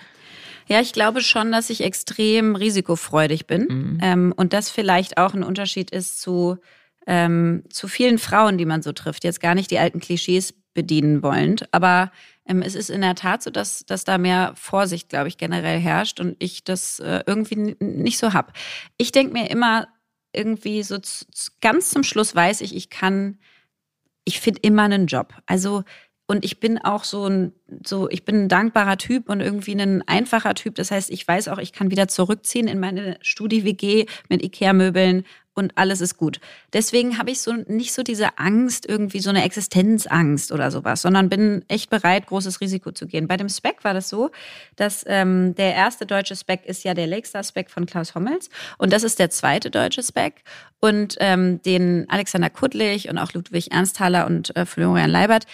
[0.68, 4.00] Ja, ich glaube schon, dass ich extrem risikofreudig bin mhm.
[4.02, 6.58] ähm, und das vielleicht auch ein Unterschied ist zu,
[7.06, 9.24] ähm, zu vielen Frauen, die man so trifft.
[9.24, 12.12] Jetzt gar nicht die alten Klischees bedienen wollend, aber
[12.46, 15.80] ähm, es ist in der Tat so, dass, dass da mehr Vorsicht, glaube ich, generell
[15.80, 18.54] herrscht und ich das äh, irgendwie nicht so hab.
[18.98, 19.88] Ich denke mir immer
[20.32, 21.00] irgendwie so
[21.62, 23.40] ganz zum Schluss weiß ich, ich kann,
[24.26, 25.34] ich finde immer einen Job.
[25.48, 25.84] Also
[26.28, 27.54] und ich bin auch so ein,
[27.86, 30.76] so, ich bin ein dankbarer Typ und irgendwie ein einfacher Typ.
[30.76, 35.24] Das heißt, ich weiß auch, ich kann wieder zurückziehen in meine Studi-WG mit Ikea-Möbeln
[35.56, 36.42] und alles ist gut.
[36.74, 41.30] Deswegen habe ich so nicht so diese Angst, irgendwie so eine Existenzangst oder sowas, sondern
[41.30, 43.28] bin echt bereit, großes Risiko zu gehen.
[43.28, 44.32] Bei dem Spec war das so,
[44.76, 48.92] dass ähm, der erste deutsche Spec ist ja der Lakestar Spec von Klaus Hommels und
[48.92, 50.44] das ist der zweite deutsche Spec
[50.82, 55.46] und ähm, den Alexander Kuttlich und auch Ludwig Ernsthaler und äh, Florian Leibert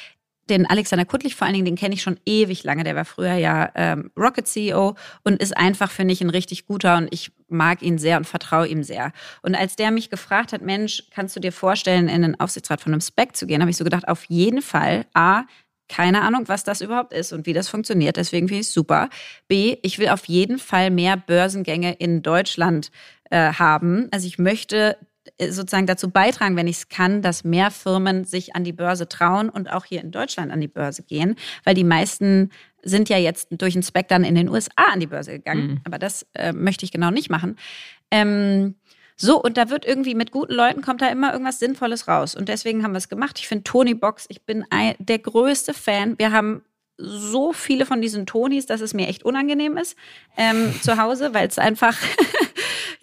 [0.52, 2.84] den Alexander Kuttlich vor allen Dingen, den kenne ich schon ewig lange.
[2.84, 6.98] Der war früher ja ähm, Rocket CEO und ist einfach, finde ich, ein richtig guter
[6.98, 9.12] und ich mag ihn sehr und vertraue ihm sehr.
[9.42, 12.94] Und als der mich gefragt hat, Mensch, kannst du dir vorstellen, in den Aufsichtsrat von
[12.94, 15.06] einem Spec zu gehen, habe ich so gedacht, auf jeden Fall.
[15.14, 15.44] A,
[15.88, 18.16] keine Ahnung, was das überhaupt ist und wie das funktioniert.
[18.16, 19.10] Deswegen finde ich es super.
[19.48, 22.92] B, ich will auf jeden Fall mehr Börsengänge in Deutschland
[23.30, 24.08] äh, haben.
[24.12, 24.98] Also ich möchte
[25.40, 29.50] sozusagen dazu beitragen, wenn ich es kann, dass mehr Firmen sich an die Börse trauen
[29.50, 32.50] und auch hier in Deutschland an die Börse gehen, weil die meisten
[32.84, 35.68] sind ja jetzt durch den Spec dann in den USA an die Börse gegangen.
[35.68, 35.82] Mhm.
[35.84, 37.58] Aber das äh, möchte ich genau nicht machen.
[38.10, 38.76] Ähm,
[39.16, 42.34] so, und da wird irgendwie mit guten Leuten kommt da immer irgendwas Sinnvolles raus.
[42.34, 43.38] Und deswegen haben wir es gemacht.
[43.38, 46.18] Ich finde Tony Box, ich bin ein, der größte Fan.
[46.18, 46.64] Wir haben
[46.98, 49.96] so viele von diesen Tonis, dass es mir echt unangenehm ist
[50.38, 51.96] ähm, zu Hause, weil es einfach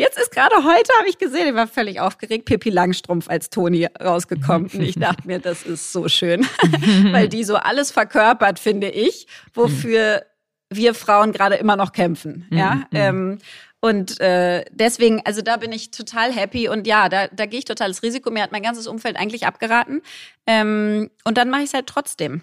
[0.01, 3.89] Jetzt ist gerade heute, habe ich gesehen, ich war völlig aufgeregt, Pippi Langstrumpf als Toni
[4.01, 4.71] rausgekommen.
[4.73, 6.47] Und ich dachte mir, das ist so schön,
[7.11, 10.25] weil die so alles verkörpert, finde ich, wofür
[10.71, 12.47] wir Frauen gerade immer noch kämpfen.
[12.51, 12.77] Ja.
[12.77, 12.87] Mhm.
[12.93, 13.39] Ähm,
[13.81, 17.65] und äh, deswegen, also da bin ich total happy und ja, da, da gehe ich
[17.65, 18.31] totales Risiko.
[18.31, 20.03] Mir hat mein ganzes Umfeld eigentlich abgeraten.
[20.47, 22.43] Ähm, und dann mache ich es halt trotzdem.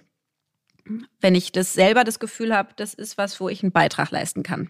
[1.22, 4.44] Wenn ich das selber das Gefühl habe, das ist was, wo ich einen Beitrag leisten
[4.44, 4.70] kann.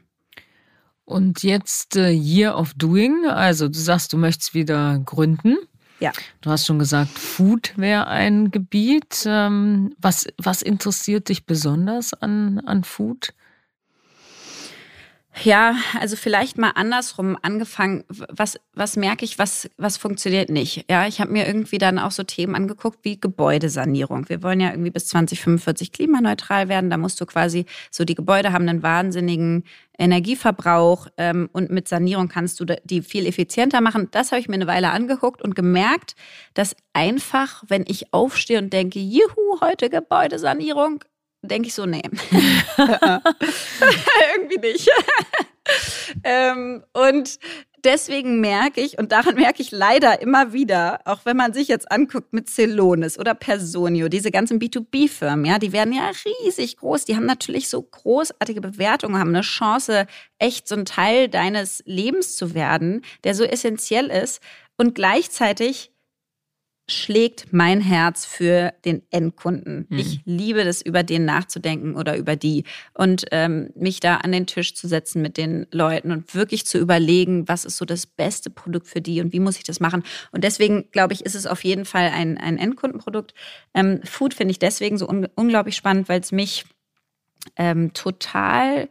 [1.06, 5.58] Und jetzt äh, Year of Doing, also du sagst, du möchtest wieder gründen.
[6.00, 6.12] Ja.
[6.42, 9.24] Du hast schon gesagt, Food wäre ein Gebiet.
[9.26, 13.34] Ähm, was, was interessiert dich besonders an, an Food?
[15.44, 18.06] Ja, also vielleicht mal andersrum angefangen.
[18.08, 20.86] Was, was merke ich, was, was funktioniert nicht?
[20.90, 24.30] Ja, ich habe mir irgendwie dann auch so Themen angeguckt wie Gebäudesanierung.
[24.30, 26.90] Wir wollen ja irgendwie bis 2045 klimaneutral werden.
[26.90, 29.66] Da musst du quasi so, die Gebäude haben einen wahnsinnigen
[29.98, 34.08] Energieverbrauch ähm, und mit Sanierung kannst du die viel effizienter machen.
[34.12, 36.16] Das habe ich mir eine Weile angeguckt und gemerkt,
[36.54, 41.04] dass einfach, wenn ich aufstehe und denke, juhu, heute Gebäudesanierung,
[41.46, 42.02] denke ich so, nee.
[44.36, 44.90] Irgendwie nicht.
[46.24, 47.40] ähm, und
[47.86, 51.92] deswegen merke ich, und daran merke ich leider immer wieder, auch wenn man sich jetzt
[51.92, 56.12] anguckt mit Celonis oder Personio, diese ganzen B2B-Firmen, ja, die werden ja
[56.44, 57.06] riesig groß.
[57.06, 60.08] Die haben natürlich so großartige Bewertungen, haben eine Chance,
[60.40, 64.42] echt so ein Teil deines Lebens zu werden, der so essentiell ist.
[64.78, 65.92] Und gleichzeitig
[66.88, 69.88] schlägt mein Herz für den Endkunden.
[69.90, 69.98] Mhm.
[69.98, 74.46] Ich liebe das, über den nachzudenken oder über die und ähm, mich da an den
[74.46, 78.52] Tisch zu setzen mit den Leuten und wirklich zu überlegen, was ist so das beste
[78.52, 80.04] Produkt für die und wie muss ich das machen.
[80.32, 83.34] Und deswegen glaube ich, ist es auf jeden Fall ein, ein Endkundenprodukt.
[83.74, 86.66] Ähm, Food finde ich deswegen so un unglaublich spannend, weil es mich
[87.56, 88.90] ähm, total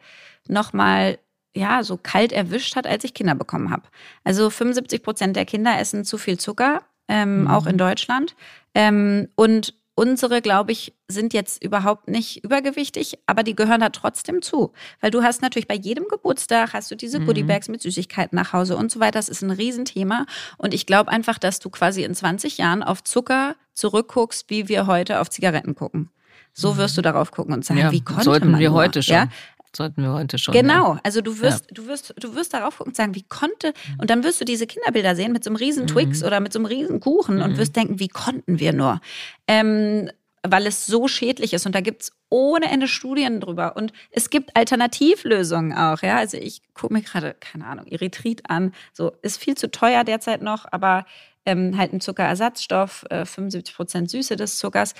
[0.49, 1.19] nochmal
[1.57, 3.85] ja, so kalt erwischt hat, als ich Kinder bekommen habe.
[4.25, 7.49] Also 75 Prozent der Kinder essen zu viel Zucker ähm, mhm.
[7.49, 8.35] auch in Deutschland.
[8.75, 14.43] Ähm, und unsere, glaube ich, sind jetzt überhaupt nicht übergewichtig, aber die gehören da trotzdem
[14.43, 14.73] zu.
[15.01, 17.27] Weil du hast natürlich bei jedem Geburtstag hast du diese mhm.
[17.27, 19.19] Goodiebags mit Süßigkeiten nach Hause und so weiter.
[19.19, 20.27] Das ist ein Riesenthema.
[20.59, 24.87] Und ich glaube einfach, dass du quasi in 20 Jahren auf Zucker zurückguckst, wie wir
[24.87, 26.11] heute auf Zigaretten gucken.
[26.53, 27.05] So wirst du mhm.
[27.05, 28.79] darauf gucken und sagen, ja, wie konnte sollten man wir nur?
[28.79, 29.15] heute schon.
[29.15, 29.29] Ja?
[29.77, 30.55] Sollten wir heute schon.
[30.55, 31.01] Genau, ja.
[31.03, 31.75] also du wirst, ja.
[31.75, 34.67] du wirst, du wirst darauf gucken und sagen, wie konnte, und dann wirst du diese
[34.67, 36.27] Kinderbilder sehen mit so einem riesen Twix mhm.
[36.27, 37.43] oder mit so einem riesen Kuchen mhm.
[37.43, 39.01] und wirst denken, wie konnten wir nur?
[39.47, 40.11] Ähm,
[40.47, 41.65] weil es so schädlich ist.
[41.67, 43.77] Und da gibt es ohne Ende Studien drüber.
[43.77, 46.03] Und es gibt Alternativlösungen auch.
[46.03, 46.19] Ja?
[46.19, 48.73] Also ich gucke mir gerade, keine Ahnung, Erythrit an.
[48.93, 51.07] So, ist viel zu teuer derzeit noch, aber
[51.47, 54.95] ähm, halt ein Zuckerersatzstoff, äh, 75 Prozent Süße des Zuckers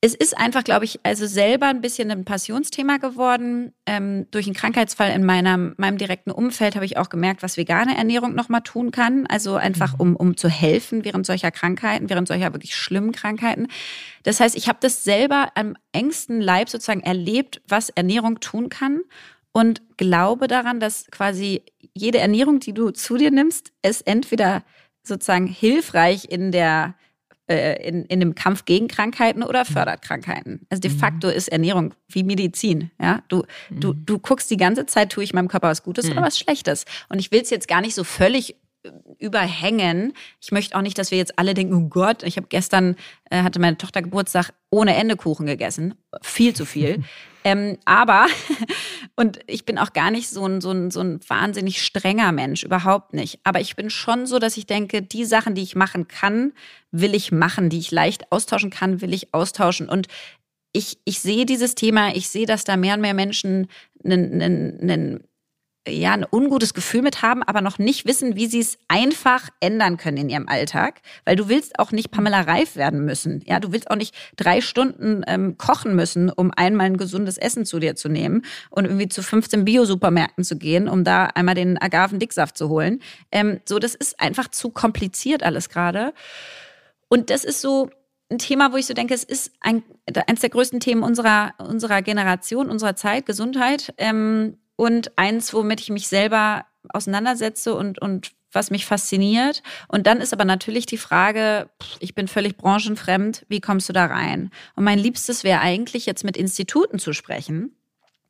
[0.00, 3.72] es ist einfach, glaube ich, also selber ein bisschen ein Passionsthema geworden.
[3.84, 7.96] Ähm, durch einen Krankheitsfall in meinem, meinem direkten Umfeld habe ich auch gemerkt, was vegane
[7.96, 9.26] Ernährung nochmal tun kann.
[9.26, 10.00] Also einfach, mhm.
[10.00, 13.66] um, um zu helfen während solcher Krankheiten, während solcher wirklich schlimmen Krankheiten.
[14.22, 19.00] Das heißt, ich habe das selber am engsten Leib sozusagen erlebt, was Ernährung tun kann.
[19.50, 24.62] Und glaube daran, dass quasi jede Ernährung, die du zu dir nimmst, es entweder
[25.02, 26.94] sozusagen hilfreich in der
[27.48, 30.66] äh, in, in dem Kampf gegen Krankheiten oder fördert Krankheiten.
[30.68, 30.98] Also de mhm.
[30.98, 32.90] facto ist Ernährung wie Medizin.
[33.00, 34.06] Ja, du, du, mhm.
[34.06, 36.24] du guckst die ganze Zeit, tue ich meinem Körper was Gutes oder mhm.
[36.26, 36.84] was Schlechtes.
[37.08, 40.12] Und ich will es jetzt gar nicht so völlig äh, überhängen.
[40.40, 42.96] Ich möchte auch nicht, dass wir jetzt alle denken, oh Gott, ich habe gestern,
[43.30, 45.94] äh, hatte meine Tochter Geburtstag ohne Ende Kuchen gegessen.
[46.22, 47.02] Viel zu viel.
[47.44, 48.26] Ähm, aber,
[49.16, 52.64] und ich bin auch gar nicht so ein, so, ein, so ein wahnsinnig strenger Mensch,
[52.64, 53.40] überhaupt nicht.
[53.44, 56.52] Aber ich bin schon so, dass ich denke, die Sachen, die ich machen kann,
[56.90, 59.88] will ich machen, die ich leicht austauschen kann, will ich austauschen.
[59.88, 60.08] Und
[60.72, 63.68] ich, ich sehe dieses Thema, ich sehe, dass da mehr und mehr Menschen
[64.04, 65.27] einen, einen, einen
[65.86, 69.96] ja, ein ungutes Gefühl mit haben, aber noch nicht wissen, wie sie es einfach ändern
[69.96, 71.00] können in ihrem Alltag.
[71.24, 73.42] Weil du willst auch nicht Pamela Reif werden müssen.
[73.46, 77.64] Ja, du willst auch nicht drei Stunden ähm, kochen müssen, um einmal ein gesundes Essen
[77.64, 81.80] zu dir zu nehmen und irgendwie zu 15 Bio-Supermärkten zu gehen, um da einmal den
[81.80, 83.00] Agavendicksaft zu holen.
[83.32, 86.12] Ähm, so, das ist einfach zu kompliziert alles gerade.
[87.08, 87.90] Und das ist so,
[88.30, 89.82] ein Thema, wo ich so denke, es ist ein,
[90.26, 93.94] eines der größten Themen unserer, unserer Generation, unserer Zeit, Gesundheit.
[93.96, 99.64] Ähm, und eins, womit ich mich selber auseinandersetze und, und was mich fasziniert.
[99.88, 104.06] Und dann ist aber natürlich die Frage, ich bin völlig branchenfremd, wie kommst du da
[104.06, 104.50] rein?
[104.76, 107.74] Und mein Liebstes wäre eigentlich jetzt mit Instituten zu sprechen.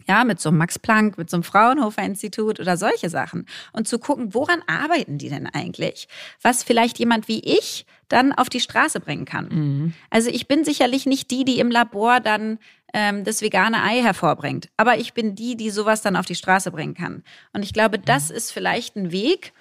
[0.08, 3.44] Ja, mit so einem Max Planck, mit so einem Fraunhofer Institut oder solche Sachen.
[3.74, 6.08] Und zu gucken, woran arbeiten die denn eigentlich?
[6.40, 9.48] Was vielleicht jemand wie ich dann auf die Straße bringen kann.
[9.50, 9.94] Mhm.
[10.08, 12.58] Also ich bin sicherlich nicht die, die im Labor dann
[12.94, 14.68] ähm, das vegane Ei hervorbringt.
[14.76, 17.22] Aber ich bin die, die sowas dann auf die Straße bringen kann.
[17.52, 19.52] Und ich glaube, das ist vielleicht ein Weg,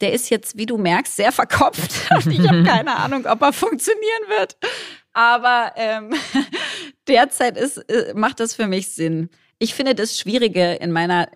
[0.00, 2.10] der ist jetzt, wie du merkst, sehr verkopft.
[2.10, 4.56] Und ich habe keine Ahnung, ob er funktionieren wird.
[5.12, 6.12] Aber ähm,
[7.08, 9.30] derzeit ist, äh, macht das für mich Sinn.
[9.58, 11.28] Ich finde, das Schwierige in meiner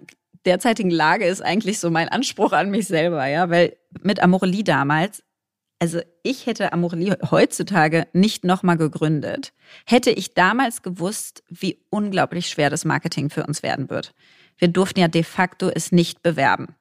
[0.44, 5.22] derzeitigen Lage ist eigentlich so mein Anspruch an mich selber, ja, weil mit Amorelie damals
[5.78, 9.52] also ich hätte Amorelie heutzutage nicht nochmal gegründet.
[9.86, 14.14] Hätte ich damals gewusst, wie unglaublich schwer das Marketing für uns werden wird.
[14.58, 16.74] Wir durften ja de facto es nicht bewerben.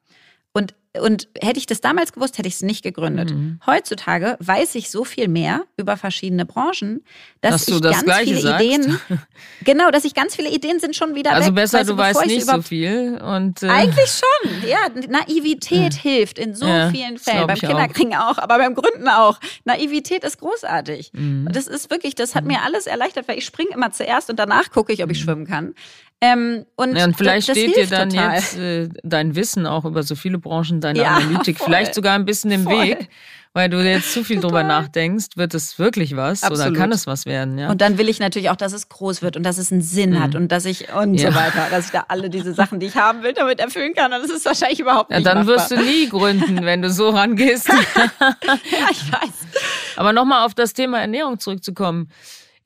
[1.02, 3.32] Und hätte ich das damals gewusst, hätte ich es nicht gegründet.
[3.32, 3.60] Mhm.
[3.66, 7.04] Heutzutage weiß ich so viel mehr über verschiedene Branchen,
[7.42, 8.64] dass, dass ich das ganz viele sagst.
[8.64, 9.00] Ideen,
[9.64, 11.56] genau, dass ich ganz viele Ideen sind schon wieder also weg.
[11.56, 13.20] besser, weißt du, weißt nicht so viel.
[13.22, 14.78] Und, äh eigentlich schon, ja.
[15.10, 16.02] Naivität ja.
[16.02, 17.48] hilft in so ja, vielen Fällen.
[17.48, 18.38] Beim Kinderkriegen auch.
[18.38, 18.38] auch.
[18.38, 19.40] aber beim Gründen auch.
[19.66, 21.12] Naivität ist großartig.
[21.14, 21.48] Mhm.
[21.48, 22.52] Und das ist wirklich, das hat mhm.
[22.52, 25.24] mir alles erleichtert, weil ich springe immer zuerst und danach gucke ich, ob ich mhm.
[25.24, 25.74] schwimmen kann.
[26.20, 28.36] Ähm, und, ja, und vielleicht das, das steht dir dann total.
[28.36, 31.66] jetzt äh, dein Wissen auch über so viele Branchen, deine ja, Analytik, voll.
[31.68, 32.88] vielleicht sogar ein bisschen im voll.
[32.88, 33.10] Weg,
[33.54, 36.72] weil du jetzt zu viel drüber nachdenkst, wird es wirklich was Absolut.
[36.72, 37.58] oder kann es was werden?
[37.58, 37.70] Ja?
[37.70, 40.12] Und dann will ich natürlich auch, dass es groß wird und dass es einen Sinn
[40.12, 40.20] mhm.
[40.20, 41.32] hat und dass ich und ja.
[41.32, 44.12] so weiter, dass ich da alle diese Sachen, die ich haben will, damit erfüllen kann.
[44.12, 45.56] Und das ist wahrscheinlich überhaupt nicht Ja, dann machbar.
[45.56, 47.68] wirst du nie gründen, wenn du so rangehst.
[47.68, 49.48] ja, ich weiß.
[49.96, 52.10] Aber nochmal auf das Thema Ernährung zurückzukommen.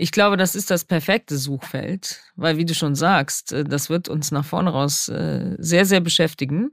[0.01, 4.09] Ich glaube, das ist das perfekte Suchfeld, weil wie du schon sagst, äh, das wird
[4.09, 6.71] uns nach vorne raus äh, sehr, sehr beschäftigen.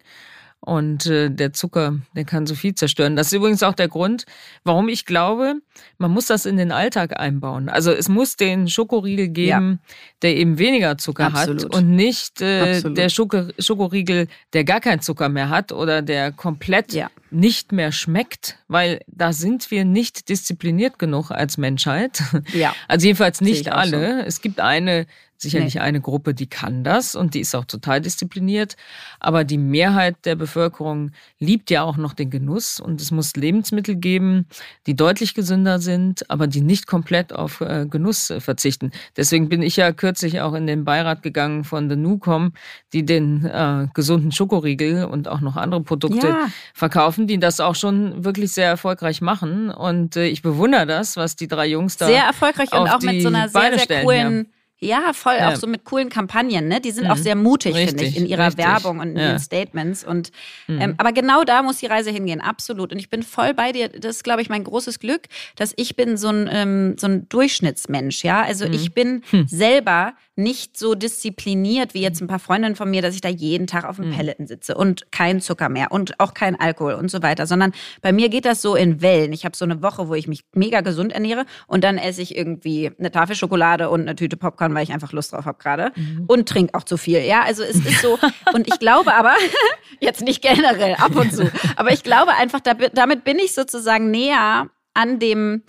[0.60, 3.14] Und äh, der Zucker, der kann so viel zerstören.
[3.14, 4.26] Das ist übrigens auch der Grund,
[4.64, 5.54] warum ich glaube,
[5.98, 7.68] man muss das in den Alltag einbauen.
[7.68, 9.94] Also es muss den Schokoriegel geben, ja.
[10.22, 11.64] der eben weniger Zucker Absolut.
[11.64, 16.32] hat und nicht äh, der Schoko Schokoriegel, der gar keinen Zucker mehr hat oder der
[16.32, 17.08] komplett ja.
[17.30, 22.22] nicht mehr schmeckt, weil da sind wir nicht diszipliniert genug als Menschheit.
[22.52, 22.74] Ja.
[22.88, 24.20] Also jedenfalls nicht alle.
[24.20, 24.26] So.
[24.26, 25.06] Es gibt eine
[25.38, 25.80] sicherlich nee.
[25.80, 28.76] eine Gruppe, die kann das und die ist auch total diszipliniert.
[29.20, 33.94] Aber die Mehrheit der Bevölkerung liebt ja auch noch den Genuss und es muss Lebensmittel
[33.94, 34.46] geben,
[34.86, 38.90] die deutlich gesünder sind, aber die nicht komplett auf äh, Genuss äh, verzichten.
[39.16, 42.52] Deswegen bin ich ja kürzlich auch in den Beirat gegangen von The Newcom,
[42.92, 46.48] die den äh, gesunden Schokoriegel und auch noch andere Produkte ja.
[46.74, 49.70] verkaufen, die das auch schon wirklich sehr erfolgreich machen.
[49.70, 53.22] Und äh, ich bewundere das, was die drei Jungs da sehr erfolgreich und auch mit
[53.22, 54.48] so einer sehr, sehr coolen
[54.80, 55.50] Ja, voll, ja.
[55.50, 56.80] auch so mit coolen Kampagnen, ne?
[56.80, 57.10] Die sind mhm.
[57.10, 58.64] auch sehr mutig, finde ich, in ihrer richtig.
[58.64, 59.28] Werbung und in ja.
[59.28, 60.04] ihren Statements.
[60.04, 60.30] Und
[60.68, 60.80] mhm.
[60.80, 62.92] ähm, aber genau da muss die Reise hingehen, absolut.
[62.92, 63.88] Und ich bin voll bei dir.
[63.88, 65.22] Das ist, glaube ich, mein großes Glück,
[65.56, 68.42] dass ich bin so ein, ähm, so ein Durchschnittsmensch, ja.
[68.42, 68.72] Also mhm.
[68.72, 69.48] ich bin hm.
[69.48, 73.66] selber nicht so diszipliniert wie jetzt ein paar Freundinnen von mir, dass ich da jeden
[73.66, 74.14] Tag auf dem mhm.
[74.14, 78.12] Pelleten sitze und kein Zucker mehr und auch kein Alkohol und so weiter, sondern bei
[78.12, 79.32] mir geht das so in Wellen.
[79.32, 82.36] Ich habe so eine Woche, wo ich mich mega gesund ernähre und dann esse ich
[82.36, 85.92] irgendwie eine Tafel Schokolade und eine Tüte Popcorn, weil ich einfach Lust drauf habe gerade
[85.94, 86.24] mhm.
[86.26, 87.20] und trinke auch zu viel.
[87.20, 88.18] Ja, also es ist so
[88.54, 89.34] und ich glaube aber
[90.00, 94.68] jetzt nicht generell ab und zu, aber ich glaube einfach, damit bin ich sozusagen näher
[94.94, 95.62] an dem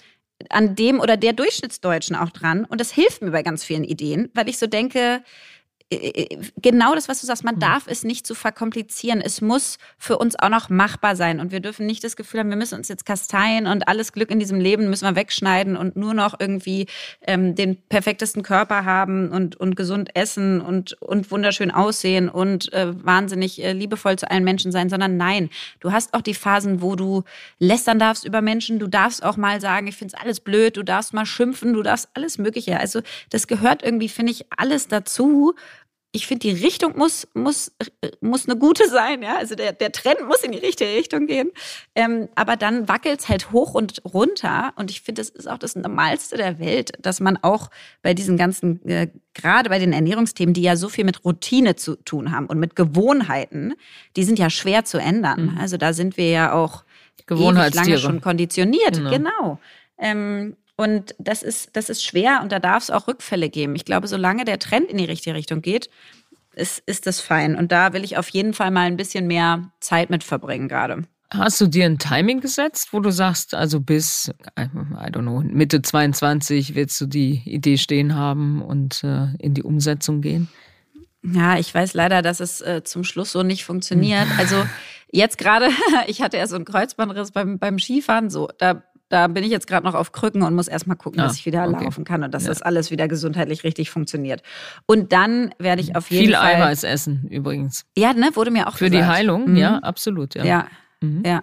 [0.50, 2.64] an dem oder der Durchschnittsdeutschen auch dran.
[2.64, 5.22] Und das hilft mir bei ganz vielen Ideen, weil ich so denke,
[5.92, 7.62] genau das, was du sagst, man mhm.
[7.62, 9.22] darf es nicht zu verkomplizieren.
[9.22, 11.40] Es muss für uns auch noch machbar sein.
[11.40, 14.30] Und wir dürfen nicht das Gefühl haben, wir müssen uns jetzt kasteien und alles Glück
[14.30, 16.86] in diesem Leben müssen wir wegschneiden und nur noch irgendwie
[17.26, 22.94] ähm, den perfektesten Körper haben und, und gesund essen und, und wunderschön aussehen und äh,
[23.04, 25.50] wahnsinnig äh, liebevoll zu allen Menschen sein, sondern nein,
[25.80, 27.24] du hast auch die Phasen, wo du
[27.58, 28.78] lästern darfst über Menschen.
[28.78, 30.78] Du darfst auch mal sagen, ich finde es alles blöd.
[30.78, 31.74] Du darfst mal schimpfen.
[31.74, 32.80] Du darfst alles Mögliche.
[32.80, 35.56] Also das gehört irgendwie, finde ich, alles dazu
[36.12, 37.72] ich finde, die Richtung muss, muss,
[38.20, 39.38] muss eine gute sein, ja.
[39.38, 41.52] Also der, der Trend muss in die richtige Richtung gehen.
[41.94, 44.74] Ähm, aber dann wackelt es halt hoch und runter.
[44.76, 47.70] Und ich finde, das ist auch das Normalste der Welt, dass man auch
[48.02, 51.96] bei diesen ganzen, äh, gerade bei den Ernährungsthemen, die ja so viel mit Routine zu
[51.96, 53.76] tun haben und mit Gewohnheiten,
[54.16, 55.52] die sind ja schwer zu ändern.
[55.54, 55.58] Mhm.
[55.60, 56.86] Also da sind wir ja auch
[57.30, 58.96] lange schon konditioniert.
[58.96, 59.12] Genau.
[59.12, 59.60] genau.
[60.00, 63.76] Ähm, und das ist, das ist schwer und da darf es auch Rückfälle geben.
[63.76, 65.90] Ich glaube, solange der Trend in die richtige Richtung geht,
[66.56, 67.58] ist, ist das fein.
[67.58, 71.04] Und da will ich auf jeden Fall mal ein bisschen mehr Zeit mit verbringen gerade.
[71.32, 75.82] Hast du dir ein Timing gesetzt, wo du sagst, also bis, I don't know, Mitte
[75.82, 80.48] 22 willst du die Idee stehen haben und äh, in die Umsetzung gehen?
[81.24, 84.28] Ja, ich weiß leider, dass es äh, zum Schluss so nicht funktioniert.
[84.38, 84.66] Also
[85.12, 85.68] jetzt gerade,
[86.08, 89.68] ich hatte ja so einen Kreuzbandriss beim, beim Skifahren, so, da da bin ich jetzt
[89.68, 91.84] gerade noch auf Krücken und muss erstmal gucken, ah, dass ich wieder okay.
[91.84, 92.50] laufen kann und dass ja.
[92.50, 94.42] das alles wieder gesundheitlich richtig funktioniert.
[94.86, 96.56] Und dann werde ich auf jeden Viel Fall.
[96.56, 97.86] Viel Eiweiß essen übrigens.
[97.98, 99.04] Ja, ne, wurde mir auch Für gesagt.
[99.04, 99.58] die Heilung, mhm.
[99.58, 100.44] ja, absolut, ja.
[100.46, 100.68] Ja,
[101.02, 101.24] mhm.
[101.26, 101.42] ja.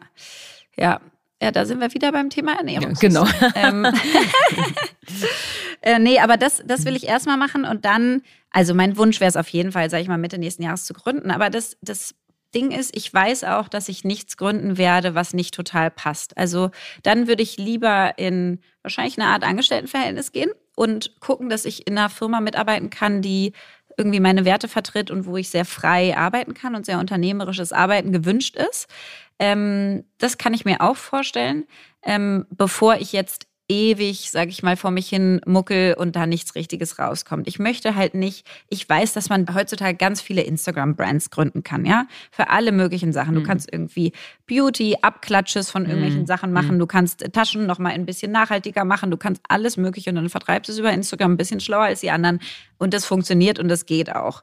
[0.79, 1.01] Ja,
[1.43, 2.93] ja, da sind wir wieder beim Thema Ernährung.
[2.93, 3.27] Ja, genau.
[3.55, 3.87] ähm,
[5.83, 9.29] äh, nee, aber das, das will ich erstmal machen und dann, also mein Wunsch wäre
[9.29, 11.31] es auf jeden Fall, sage ich mal, Mitte nächsten Jahres zu gründen.
[11.31, 12.15] Aber das, das
[12.57, 16.39] Ding ist, ich weiß auch, dass ich nichts gründen werde, was nicht total passt.
[16.39, 16.71] Also
[17.03, 21.99] dann würde ich lieber in wahrscheinlich eine Art Angestelltenverhältnis gehen und gucken, dass ich in
[21.99, 23.53] einer Firma mitarbeiten kann, die
[23.99, 28.11] irgendwie meine Werte vertritt und wo ich sehr frei arbeiten kann und sehr unternehmerisches Arbeiten
[28.11, 28.89] gewünscht ist.
[29.39, 31.67] Ähm, das kann ich mir auch vorstellen,
[32.03, 36.55] ähm, bevor ich jetzt ewig, sage ich mal, vor mich hin muckel und da nichts
[36.55, 37.49] Richtiges rauskommt.
[37.49, 42.07] Ich möchte halt nicht, ich weiß, dass man heutzutage ganz viele Instagram-Brands gründen kann, ja,
[42.31, 43.35] für alle möglichen Sachen.
[43.35, 43.45] Du mhm.
[43.45, 44.13] kannst irgendwie
[44.47, 46.27] Beauty, Abklatsches von irgendwelchen mhm.
[46.27, 46.81] Sachen machen, mhm.
[46.81, 50.29] du kannst Taschen noch mal ein bisschen nachhaltiger machen, du kannst alles mögliche und dann
[50.29, 52.41] vertreibst du es über Instagram ein bisschen schlauer als die anderen
[52.79, 54.43] und das funktioniert und das geht auch.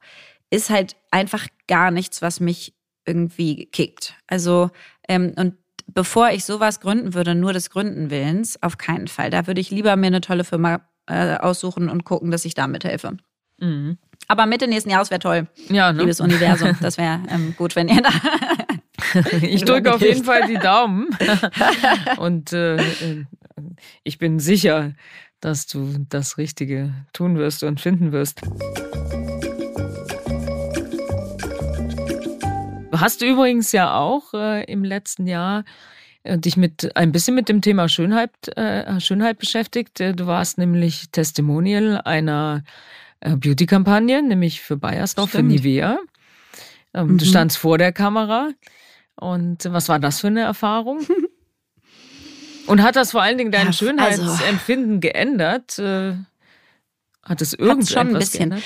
[0.50, 2.74] Ist halt einfach gar nichts, was mich
[3.06, 4.16] irgendwie kickt.
[4.28, 4.70] Also
[5.08, 5.56] ähm, und
[5.88, 9.30] bevor ich sowas gründen würde, nur des Gründen Willens, auf keinen Fall.
[9.30, 12.68] Da würde ich lieber mir eine tolle Firma äh, aussuchen und gucken, dass ich da
[12.68, 13.18] mithelfe.
[13.60, 13.98] Mhm.
[14.28, 15.48] Aber Mitte nächsten Jahres wäre toll.
[15.70, 16.02] Ja, ne?
[16.02, 18.10] Liebes Universum, das wäre ähm, gut, wenn ihr da.
[19.42, 21.10] ich drücke auf jeden Fall die Daumen.
[22.18, 22.78] und äh,
[24.04, 24.94] ich bin sicher,
[25.40, 28.42] dass du das Richtige tun wirst und finden wirst.
[32.94, 35.66] Du hast übrigens ja auch äh, im letzten Jahr
[36.22, 40.00] äh, dich mit ein bisschen mit dem Thema Schönheit, äh, Schönheit beschäftigt.
[40.00, 42.64] Äh, du warst nämlich Testimonial einer
[43.20, 45.98] äh, Beauty-Kampagne, nämlich für Bayersdorf, für Nivea.
[46.94, 47.18] Ähm, mhm.
[47.18, 48.50] Du standst vor der Kamera.
[49.16, 51.00] Und was war das für eine Erfahrung?
[52.68, 55.82] Und hat das vor allen Dingen dein ja, also Schönheitsempfinden also, geändert?
[57.24, 58.52] Hat es irgendwas schon ein bisschen.
[58.52, 58.64] Geändert?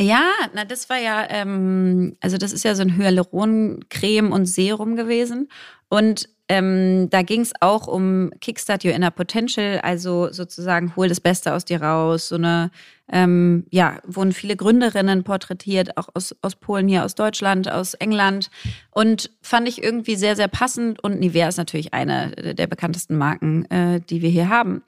[0.00, 4.94] Ja, na, das war ja, ähm, also das ist ja so ein Hyaluroncreme und Serum
[4.94, 5.48] gewesen.
[5.88, 11.20] Und ähm, da ging es auch um Kickstart Your Inner Potential, also sozusagen hol das
[11.20, 12.28] Beste aus dir raus.
[12.28, 12.70] So eine,
[13.10, 18.50] ähm, ja, wurden viele Gründerinnen porträtiert, auch aus, aus Polen, hier aus Deutschland, aus England.
[18.90, 21.02] Und fand ich irgendwie sehr, sehr passend.
[21.02, 24.82] Und Nivea ist natürlich eine der bekanntesten Marken, äh, die wir hier haben.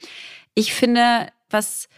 [0.54, 1.88] Ich finde, was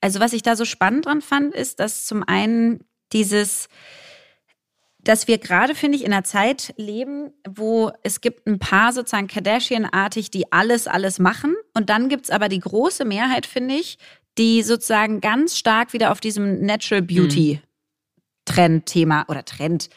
[0.00, 3.68] also was ich da so spannend dran fand, ist, dass zum einen dieses,
[4.98, 9.28] dass wir gerade, finde ich, in einer Zeit leben, wo es gibt ein paar sozusagen
[9.28, 11.54] Kardashian-artig, die alles, alles machen.
[11.74, 13.98] Und dann gibt es aber die große Mehrheit, finde ich,
[14.38, 17.66] die sozusagen ganz stark wieder auf diesem Natural Beauty mhm.
[18.44, 19.88] Trend-Thema oder Trend,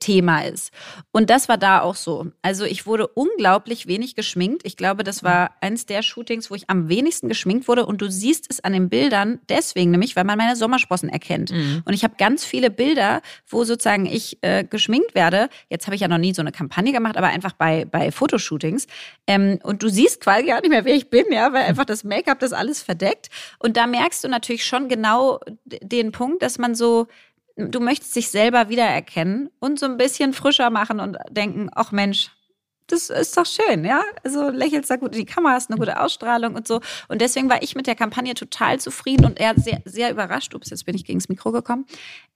[0.00, 0.72] Thema ist.
[1.12, 2.26] Und das war da auch so.
[2.42, 4.62] Also ich wurde unglaublich wenig geschminkt.
[4.64, 7.86] Ich glaube, das war eins der Shootings, wo ich am wenigsten geschminkt wurde.
[7.86, 11.52] Und du siehst es an den Bildern deswegen nämlich, weil man meine Sommersprossen erkennt.
[11.52, 11.82] Mhm.
[11.84, 15.48] Und ich habe ganz viele Bilder, wo sozusagen ich äh, geschminkt werde.
[15.68, 18.86] Jetzt habe ich ja noch nie so eine Kampagne gemacht, aber einfach bei, bei Fotoshootings.
[19.26, 22.04] Ähm, und du siehst quasi gar nicht mehr, wer ich bin, ja, weil einfach das
[22.04, 23.28] Make-up das alles verdeckt.
[23.58, 27.06] Und da merkst du natürlich schon genau den Punkt, dass man so
[27.56, 32.30] du möchtest dich selber wiedererkennen und so ein bisschen frischer machen und denken, ach Mensch,
[32.90, 34.02] das ist doch schön, ja.
[34.24, 36.80] Also lächelst da gut in die Kamera, hast eine gute Ausstrahlung und so.
[37.08, 40.54] Und deswegen war ich mit der Kampagne total zufrieden und er sehr, sehr überrascht.
[40.54, 41.86] Ups, jetzt bin ich gegen das Mikro gekommen,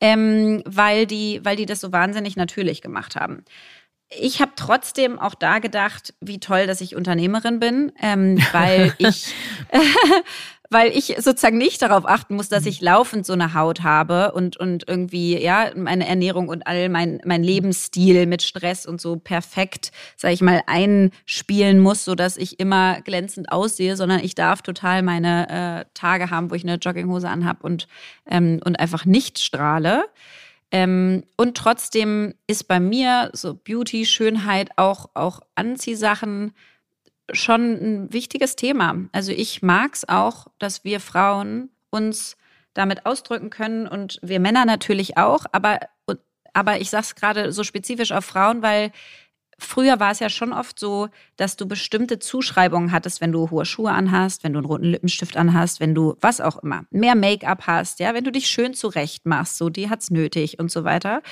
[0.00, 3.44] ähm, weil die, weil die das so wahnsinnig natürlich gemacht haben.
[4.16, 9.34] Ich habe trotzdem auch da gedacht, wie toll, dass ich Unternehmerin bin, ähm, weil ich,
[10.70, 14.56] weil ich sozusagen nicht darauf achten muss, dass ich laufend so eine Haut habe und,
[14.56, 19.92] und irgendwie, ja, meine Ernährung und all mein, mein Lebensstil mit Stress und so perfekt,
[20.16, 25.48] sag ich mal, einspielen muss, sodass ich immer glänzend aussehe, sondern ich darf total meine
[25.48, 27.86] äh, Tage haben, wo ich eine Jogginghose anhab und,
[28.28, 30.04] ähm, und einfach nicht strahle.
[30.70, 36.52] Ähm, und trotzdem ist bei mir so Beauty, Schönheit, auch, auch Anziehsachen,
[37.32, 38.96] schon ein wichtiges Thema.
[39.12, 42.36] Also ich mag es auch, dass wir Frauen uns
[42.74, 45.80] damit ausdrücken können und wir Männer natürlich auch, aber,
[46.52, 48.90] aber ich sage es gerade so spezifisch auf Frauen, weil
[49.58, 53.64] früher war es ja schon oft so, dass du bestimmte Zuschreibungen hattest, wenn du hohe
[53.64, 57.66] Schuhe anhast, wenn du einen roten Lippenstift anhast, wenn du was auch immer, mehr Make-up
[57.66, 61.22] hast, ja, wenn du dich schön zurecht machst, so die hat's nötig und so weiter.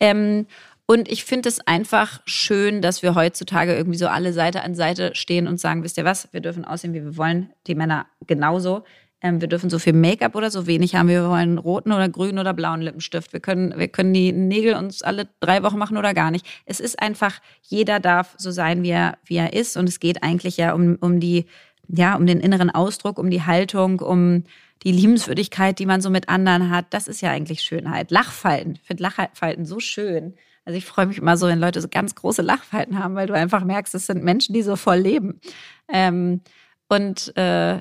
[0.00, 0.46] Ähm,
[0.86, 5.14] und ich finde es einfach schön, dass wir heutzutage irgendwie so alle Seite an Seite
[5.14, 7.50] stehen und sagen, wisst ihr was, wir dürfen aussehen, wie wir wollen.
[7.66, 8.84] Die Männer genauso.
[9.22, 11.08] Ähm, wir dürfen so viel Make-up oder so wenig haben.
[11.08, 13.32] Wir wollen roten oder grünen oder blauen Lippenstift.
[13.32, 16.46] Wir können, wir können die Nägel uns alle drei Wochen machen oder gar nicht.
[16.66, 19.78] Es ist einfach, jeder darf so sein, wie er, wie er ist.
[19.78, 21.46] Und es geht eigentlich ja um, um die,
[21.88, 24.44] ja, um den inneren Ausdruck, um die Haltung, um
[24.82, 26.86] die Liebenswürdigkeit, die man so mit anderen hat.
[26.90, 28.10] Das ist ja eigentlich Schönheit.
[28.10, 28.74] Lachfalten.
[28.74, 30.34] Ich finde Lachfalten so schön.
[30.64, 33.34] Also ich freue mich immer so, wenn Leute so ganz große Lachfalten haben, weil du
[33.34, 35.40] einfach merkst, es sind Menschen, die so voll leben.
[35.88, 36.40] Ähm,
[36.88, 37.80] und äh,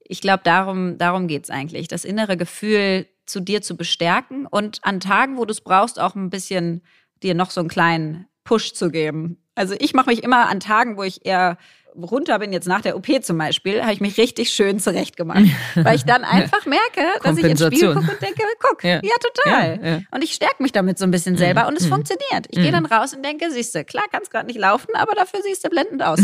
[0.00, 4.80] ich glaube, darum, darum geht es eigentlich, das innere Gefühl zu dir zu bestärken und
[4.82, 6.82] an Tagen, wo du es brauchst, auch ein bisschen
[7.22, 9.38] dir noch so einen kleinen Push zu geben.
[9.54, 11.58] Also ich mache mich immer an Tagen, wo ich eher
[11.96, 15.44] runter bin, jetzt nach der OP zum Beispiel, habe ich mich richtig schön zurechtgemacht.
[15.74, 19.14] weil ich dann einfach merke, dass ich ins Spiel gucke und denke, guck, ja, ja
[19.20, 19.80] total.
[19.82, 20.00] Ja, ja.
[20.10, 21.90] Und ich stärke mich damit so ein bisschen selber und es mhm.
[21.90, 22.46] funktioniert.
[22.48, 22.62] Ich mhm.
[22.62, 25.64] gehe dann raus und denke, siehst du, klar, kannst gerade nicht laufen, aber dafür siehst
[25.64, 26.18] du blendend aus.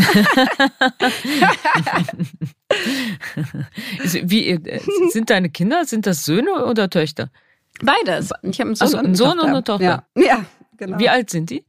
[4.23, 7.29] Wie, äh, sind deine Kinder, sind das Söhne oder Töchter?
[7.81, 8.31] Beides.
[8.43, 10.05] Ich habe einen Sohn, also, und, einen Sohn und eine Tochter.
[10.15, 10.45] Ja, ja
[10.77, 10.99] genau.
[10.99, 11.65] Wie alt sind die?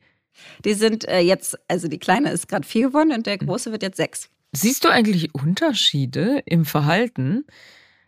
[0.64, 3.46] Die sind äh, jetzt, also die Kleine ist gerade vier geworden und der mhm.
[3.46, 4.28] Große wird jetzt sechs.
[4.52, 7.44] Siehst du eigentlich Unterschiede im Verhalten?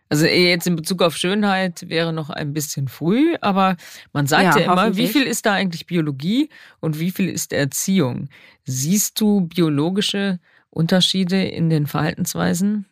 [0.09, 3.77] Also jetzt in Bezug auf Schönheit wäre noch ein bisschen früh, aber
[4.11, 6.49] man sagt ja, ja immer, wie viel ist da eigentlich Biologie
[6.81, 8.29] und wie viel ist Erziehung?
[8.63, 12.85] Siehst du biologische Unterschiede in den Verhaltensweisen?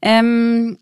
[0.00, 0.78] Ähm,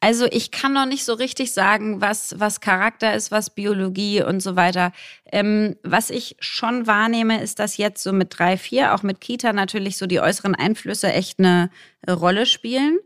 [0.00, 4.40] also ich kann noch nicht so richtig sagen, was, was Charakter ist, was Biologie und
[4.40, 4.92] so weiter.
[5.30, 9.52] Ähm, was ich schon wahrnehme, ist, dass jetzt so mit drei, vier, auch mit Kita
[9.52, 11.70] natürlich so die äußeren Einflüsse echt eine
[12.08, 12.98] Rolle spielen.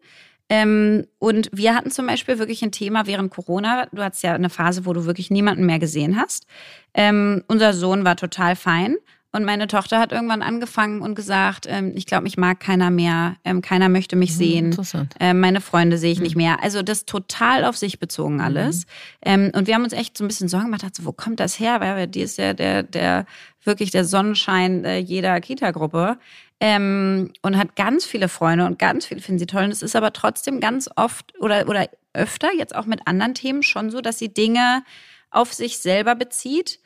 [0.48, 3.86] Ähm, und wir hatten zum Beispiel wirklich ein Thema während Corona.
[3.92, 6.46] Du hattest ja eine Phase, wo du wirklich niemanden mehr gesehen hast.
[6.92, 8.96] Ähm, unser Sohn war total fein.
[9.34, 13.34] Und meine Tochter hat irgendwann angefangen und gesagt, ähm, ich glaube, mich mag keiner mehr,
[13.44, 14.76] ähm, keiner möchte mich mhm, sehen.
[15.18, 16.22] Ähm, meine Freunde sehe ich mhm.
[16.22, 16.62] nicht mehr.
[16.62, 18.86] Also das total auf sich bezogen alles.
[19.26, 19.50] Mhm.
[19.52, 21.80] Und wir haben uns echt so ein bisschen Sorgen gemacht, so, wo kommt das her?
[21.80, 23.26] Weil die ist ja der, der
[23.64, 26.16] wirklich der Sonnenschein äh, jeder Kita-Gruppe.
[26.60, 29.64] Ähm, und hat ganz viele Freunde und ganz viele finden sie toll.
[29.64, 33.64] Und es ist aber trotzdem ganz oft oder, oder öfter, jetzt auch mit anderen Themen,
[33.64, 34.84] schon so, dass sie Dinge
[35.32, 36.78] auf sich selber bezieht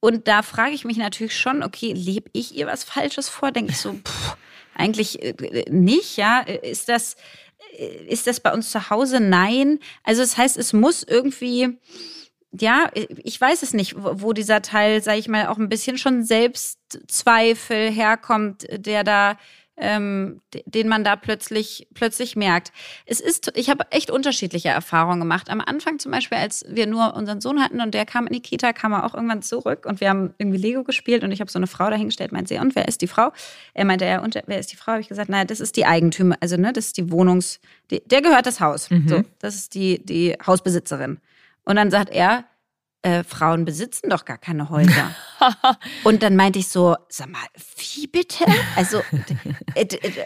[0.00, 3.50] und da frage ich mich natürlich schon, okay, lebe ich ihr was Falsches vor?
[3.50, 4.36] Denke ich so, pff,
[4.74, 6.40] eigentlich äh, nicht, ja?
[6.40, 7.16] Ist das,
[7.76, 9.20] äh, ist das bei uns zu Hause?
[9.20, 9.78] Nein.
[10.04, 11.78] Also das heißt, es muss irgendwie,
[12.52, 16.24] ja, ich weiß es nicht, wo dieser Teil, sage ich mal, auch ein bisschen schon
[16.24, 19.38] Selbstzweifel herkommt, der da
[19.76, 22.72] ähm, den man da plötzlich, plötzlich merkt.
[23.04, 25.50] Es ist, ich habe echt unterschiedliche Erfahrungen gemacht.
[25.50, 28.40] Am Anfang zum Beispiel, als wir nur unseren Sohn hatten und der kam in die
[28.40, 31.50] Kita, kam er auch irgendwann zurück und wir haben irgendwie Lego gespielt und ich habe
[31.50, 33.32] so eine Frau dahingestellt, meinte sie, und wer ist die Frau?
[33.74, 34.92] Er meinte, ja, und wer ist die Frau?
[34.92, 37.60] Habe ich gesagt, naja, das ist die Eigentümer, also ne, das ist die Wohnungs,
[37.90, 38.90] die, der gehört das Haus.
[38.90, 39.08] Mhm.
[39.08, 41.18] So, das ist die, die Hausbesitzerin.
[41.64, 42.44] Und dann sagt er,
[43.06, 45.14] äh, Frauen besitzen doch gar keine Häuser.
[46.04, 47.38] und dann meinte ich so, sag mal,
[47.76, 48.44] wie bitte?
[48.74, 49.00] Also,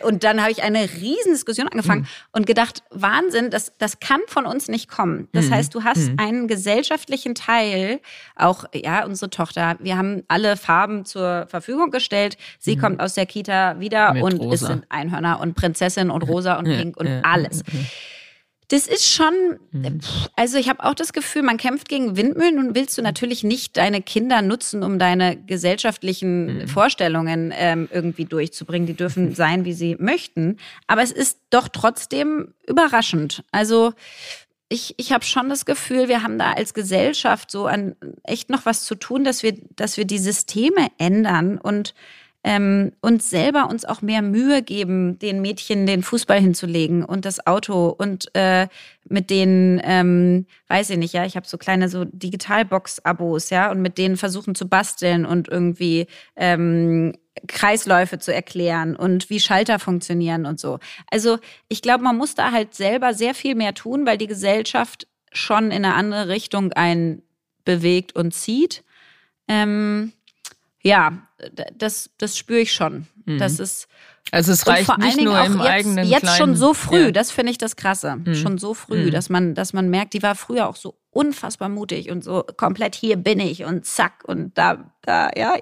[0.02, 2.06] und dann habe ich eine riesen Diskussion angefangen mhm.
[2.32, 5.28] und gedacht, Wahnsinn, das, das kann von uns nicht kommen.
[5.32, 5.54] Das mhm.
[5.54, 6.18] heißt, du hast mhm.
[6.18, 8.00] einen gesellschaftlichen Teil,
[8.34, 12.38] auch, ja, unsere Tochter, wir haben alle Farben zur Verfügung gestellt.
[12.58, 12.80] Sie mhm.
[12.80, 14.54] kommt aus der Kita wieder Mit und rosa.
[14.54, 17.62] es sind Einhörner und Prinzessin und rosa und pink und alles.
[18.70, 19.98] Das ist schon, mhm.
[20.36, 23.76] also ich habe auch das Gefühl, man kämpft gegen Windmühlen und willst du natürlich nicht
[23.76, 26.68] deine Kinder nutzen, um deine gesellschaftlichen mhm.
[26.68, 28.86] Vorstellungen ähm, irgendwie durchzubringen.
[28.86, 30.56] Die dürfen sein, wie sie möchten.
[30.86, 33.42] Aber es ist doch trotzdem überraschend.
[33.50, 33.92] Also
[34.68, 38.66] ich, ich habe schon das Gefühl, wir haben da als Gesellschaft so an echt noch
[38.66, 41.92] was zu tun, dass wir, dass wir die Systeme ändern und
[42.42, 47.46] ähm, uns selber uns auch mehr Mühe geben, den Mädchen den Fußball hinzulegen und das
[47.46, 48.68] Auto und äh,
[49.08, 53.82] mit denen, ähm, weiß ich nicht, ja, ich habe so kleine so Digitalbox-Abos, ja, und
[53.82, 57.12] mit denen versuchen zu basteln und irgendwie ähm,
[57.46, 60.78] Kreisläufe zu erklären und wie Schalter funktionieren und so.
[61.10, 61.38] Also
[61.68, 65.66] ich glaube, man muss da halt selber sehr viel mehr tun, weil die Gesellschaft schon
[65.66, 67.22] in eine andere Richtung einen
[67.64, 68.82] bewegt und zieht.
[69.48, 70.12] Ähm,
[70.82, 71.12] ja,
[71.76, 73.06] das, das spüre ich schon.
[73.26, 73.38] Mhm.
[73.38, 73.86] Das ist.
[74.32, 77.10] Also es reicht nicht nur im jetzt, eigenen Jetzt kleinen, schon so früh, ja.
[77.10, 78.16] das finde ich das Krasse.
[78.16, 78.34] Mhm.
[78.34, 79.10] Schon so früh, mhm.
[79.10, 82.94] dass man, dass man merkt, die war früher auch so unfassbar mutig und so komplett
[82.94, 85.56] hier bin ich und zack und da, da, ja,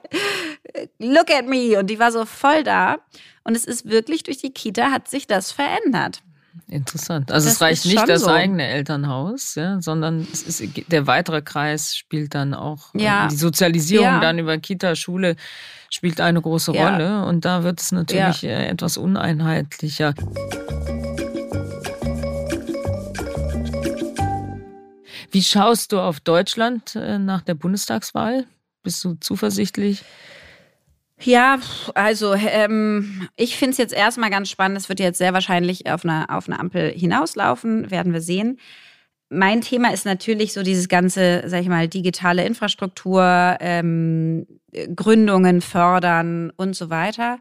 [0.98, 2.98] look at me und die war so voll da.
[3.44, 6.22] Und es ist wirklich durch die Kita hat sich das verändert.
[6.66, 7.32] Interessant.
[7.32, 8.30] Also das es reicht nicht das so.
[8.30, 13.28] eigene Elternhaus, ja, sondern ist, der weitere Kreis spielt dann auch äh, ja.
[13.28, 14.20] die Sozialisierung ja.
[14.20, 15.36] dann über Kita, Schule
[15.90, 16.72] spielt eine große.
[16.72, 20.14] Rolle und da wird es natürlich äh, etwas uneinheitlicher.
[25.30, 28.46] Wie schaust du auf Deutschland äh, nach der Bundestagswahl?
[28.82, 30.04] Bist du zuversichtlich?
[31.20, 31.58] Ja,
[31.94, 34.78] also ähm, ich finde es jetzt erstmal ganz spannend.
[34.78, 38.58] Es wird jetzt sehr wahrscheinlich auf eine, auf eine Ampel hinauslaufen, werden wir sehen.
[39.30, 44.46] Mein Thema ist natürlich so dieses ganze, sag ich mal, digitale Infrastruktur, ähm,
[44.94, 47.38] Gründungen fördern und so weiter.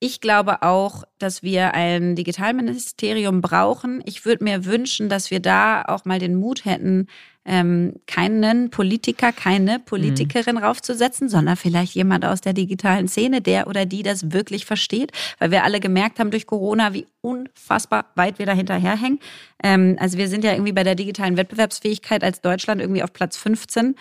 [0.00, 4.02] Ich glaube auch, dass wir ein Digitalministerium brauchen.
[4.04, 7.06] Ich würde mir wünschen, dass wir da auch mal den Mut hätten,
[7.44, 10.62] ähm, keinen Politiker, keine Politikerin mhm.
[10.62, 15.50] raufzusetzen, sondern vielleicht jemand aus der digitalen Szene, der oder die das wirklich versteht, weil
[15.50, 19.18] wir alle gemerkt haben durch Corona, wie unfassbar weit wir da hinterherhängen.
[19.62, 23.36] Ähm, also wir sind ja irgendwie bei der digitalen Wettbewerbsfähigkeit als Deutschland irgendwie auf Platz
[23.36, 23.96] 15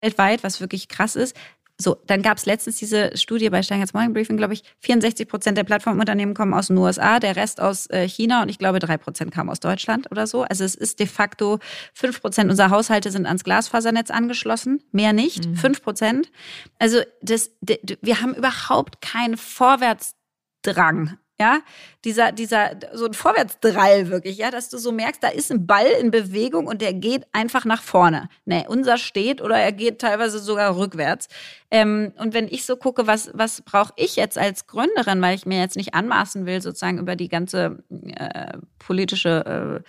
[0.00, 1.36] weltweit, was wirklich krass ist.
[1.78, 5.58] So, dann gab es letztens diese Studie bei Steingarts Morning Briefing, glaube ich, 64 Prozent
[5.58, 8.96] der Plattformunternehmen kommen aus den USA, der Rest aus äh, China und ich glaube drei
[8.96, 10.42] Prozent kamen aus Deutschland oder so.
[10.42, 11.58] Also es ist de facto
[11.92, 15.56] fünf Prozent unserer Haushalte sind ans Glasfasernetz angeschlossen, mehr nicht, mhm.
[15.56, 16.30] fünf Prozent.
[16.78, 21.60] Also das, wir haben überhaupt keinen Vorwärtsdrang ja,
[22.04, 25.86] dieser, dieser, so ein Vorwärtsdrall wirklich, ja, dass du so merkst, da ist ein Ball
[26.00, 28.30] in Bewegung und der geht einfach nach vorne.
[28.46, 31.28] Nee, unser steht oder er geht teilweise sogar rückwärts.
[31.70, 35.44] Ähm, und wenn ich so gucke, was, was brauche ich jetzt als Gründerin, weil ich
[35.44, 39.82] mir jetzt nicht anmaßen will, sozusagen über die ganze äh, politische,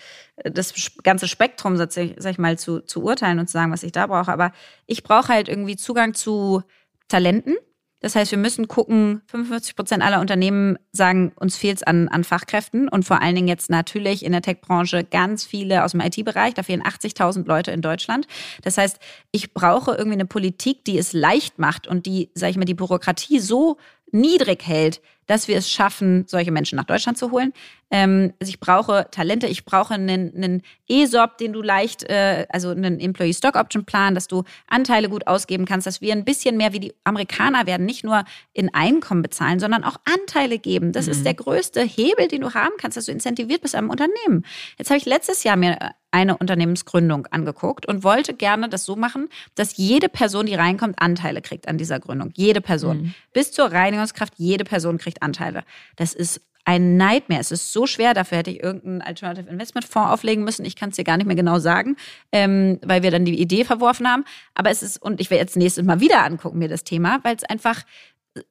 [0.43, 0.73] äh, das
[1.03, 4.33] ganze Spektrum, sag ich mal, zu, zu urteilen und zu sagen, was ich da brauche.
[4.33, 4.51] Aber
[4.85, 6.63] ich brauche halt irgendwie Zugang zu
[7.07, 7.55] Talenten
[7.99, 12.23] das heißt, wir müssen gucken, 55 Prozent aller Unternehmen sagen, uns fehlt es an, an
[12.23, 16.53] Fachkräften und vor allen Dingen jetzt natürlich in der Tech-Branche ganz viele aus dem IT-Bereich.
[16.53, 18.27] Da fehlen 80.000 Leute in Deutschland.
[18.61, 18.99] Das heißt,
[19.31, 22.75] ich brauche irgendwie eine Politik, die es leicht macht und die, sage ich mal, die
[22.75, 23.77] Bürokratie so
[24.11, 27.53] niedrig hält, dass wir es schaffen, solche Menschen nach Deutschland zu holen.
[27.89, 32.69] Ähm, also ich brauche Talente, ich brauche einen, einen ESOP, den du leicht, äh, also
[32.69, 36.57] einen Employee Stock Option Plan, dass du Anteile gut ausgeben kannst, dass wir ein bisschen
[36.57, 40.91] mehr wie die Amerikaner werden, nicht nur in Einkommen bezahlen, sondern auch Anteile geben.
[40.91, 41.11] Das mhm.
[41.13, 44.45] ist der größte Hebel, den du haben kannst, dass du incentiviert bist am Unternehmen.
[44.77, 45.77] Jetzt habe ich letztes Jahr mir
[46.11, 51.41] eine Unternehmensgründung angeguckt und wollte gerne das so machen, dass jede Person, die reinkommt, Anteile
[51.41, 52.31] kriegt an dieser Gründung.
[52.35, 52.97] Jede Person.
[52.97, 53.13] Mhm.
[53.33, 55.63] Bis zur Reinigungskraft, jede Person kriegt Anteile.
[55.95, 57.39] Das ist ein Nightmare.
[57.39, 60.65] Es ist so schwer, dafür hätte ich irgendeinen Alternative Investment Fonds auflegen müssen.
[60.65, 61.95] Ich kann es dir gar nicht mehr genau sagen,
[62.33, 64.25] ähm, weil wir dann die Idee verworfen haben.
[64.53, 67.37] Aber es ist, und ich werde jetzt nächstes Mal wieder angucken, mir das Thema, weil
[67.37, 67.83] es einfach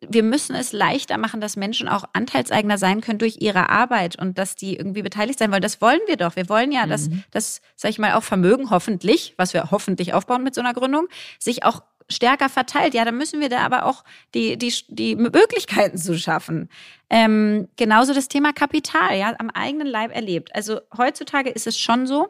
[0.00, 4.38] wir müssen es leichter machen, dass Menschen auch Anteilseigner sein können durch ihre Arbeit und
[4.38, 5.62] dass die irgendwie beteiligt sein wollen.
[5.62, 6.34] Das wollen wir doch.
[6.34, 7.22] Wir wollen ja, dass mhm.
[7.30, 11.06] das, sag ich mal, auch Vermögen hoffentlich, was wir hoffentlich aufbauen mit so einer Gründung,
[11.38, 12.94] sich auch stärker verteilt.
[12.94, 14.04] Ja, dann müssen wir da aber auch
[14.34, 16.68] die, die, die Möglichkeiten zu schaffen.
[17.10, 20.54] Ähm, genauso das Thema Kapital, ja, am eigenen Leib erlebt.
[20.54, 22.28] Also heutzutage ist es schon so,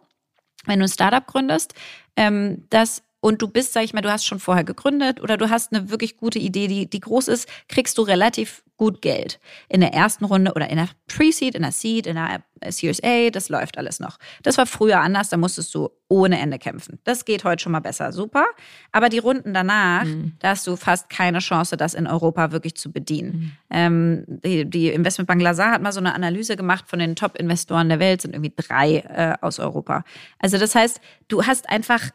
[0.64, 1.74] wenn du ein Startup gründest,
[2.16, 5.50] ähm, dass und du bist, sag ich mal, du hast schon vorher gegründet oder du
[5.50, 9.40] hast eine wirklich gute Idee, die, die groß ist, kriegst du relativ gut Geld.
[9.68, 13.30] In der ersten Runde oder in der Pre-Seed, in der Seed, in der Series A,
[13.30, 14.18] das läuft alles noch.
[14.44, 17.00] Das war früher anders, da musstest du ohne Ende kämpfen.
[17.02, 18.44] Das geht heute schon mal besser, super.
[18.92, 20.34] Aber die Runden danach, mhm.
[20.38, 23.32] da hast du fast keine Chance, das in Europa wirklich zu bedienen.
[23.32, 23.52] Mhm.
[23.70, 27.98] Ähm, die, die Investmentbank Lazar hat mal so eine Analyse gemacht von den Top-Investoren der
[27.98, 30.04] Welt, sind irgendwie drei äh, aus Europa.
[30.38, 32.12] Also das heißt, du hast einfach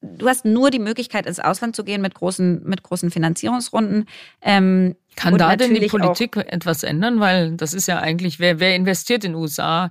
[0.00, 4.06] du hast nur die Möglichkeit, ins Ausland zu gehen mit großen, mit großen Finanzierungsrunden.
[4.42, 7.20] Ähm, Kann da denn die Politik etwas ändern?
[7.20, 9.90] Weil das ist ja eigentlich, wer, wer investiert in den USA?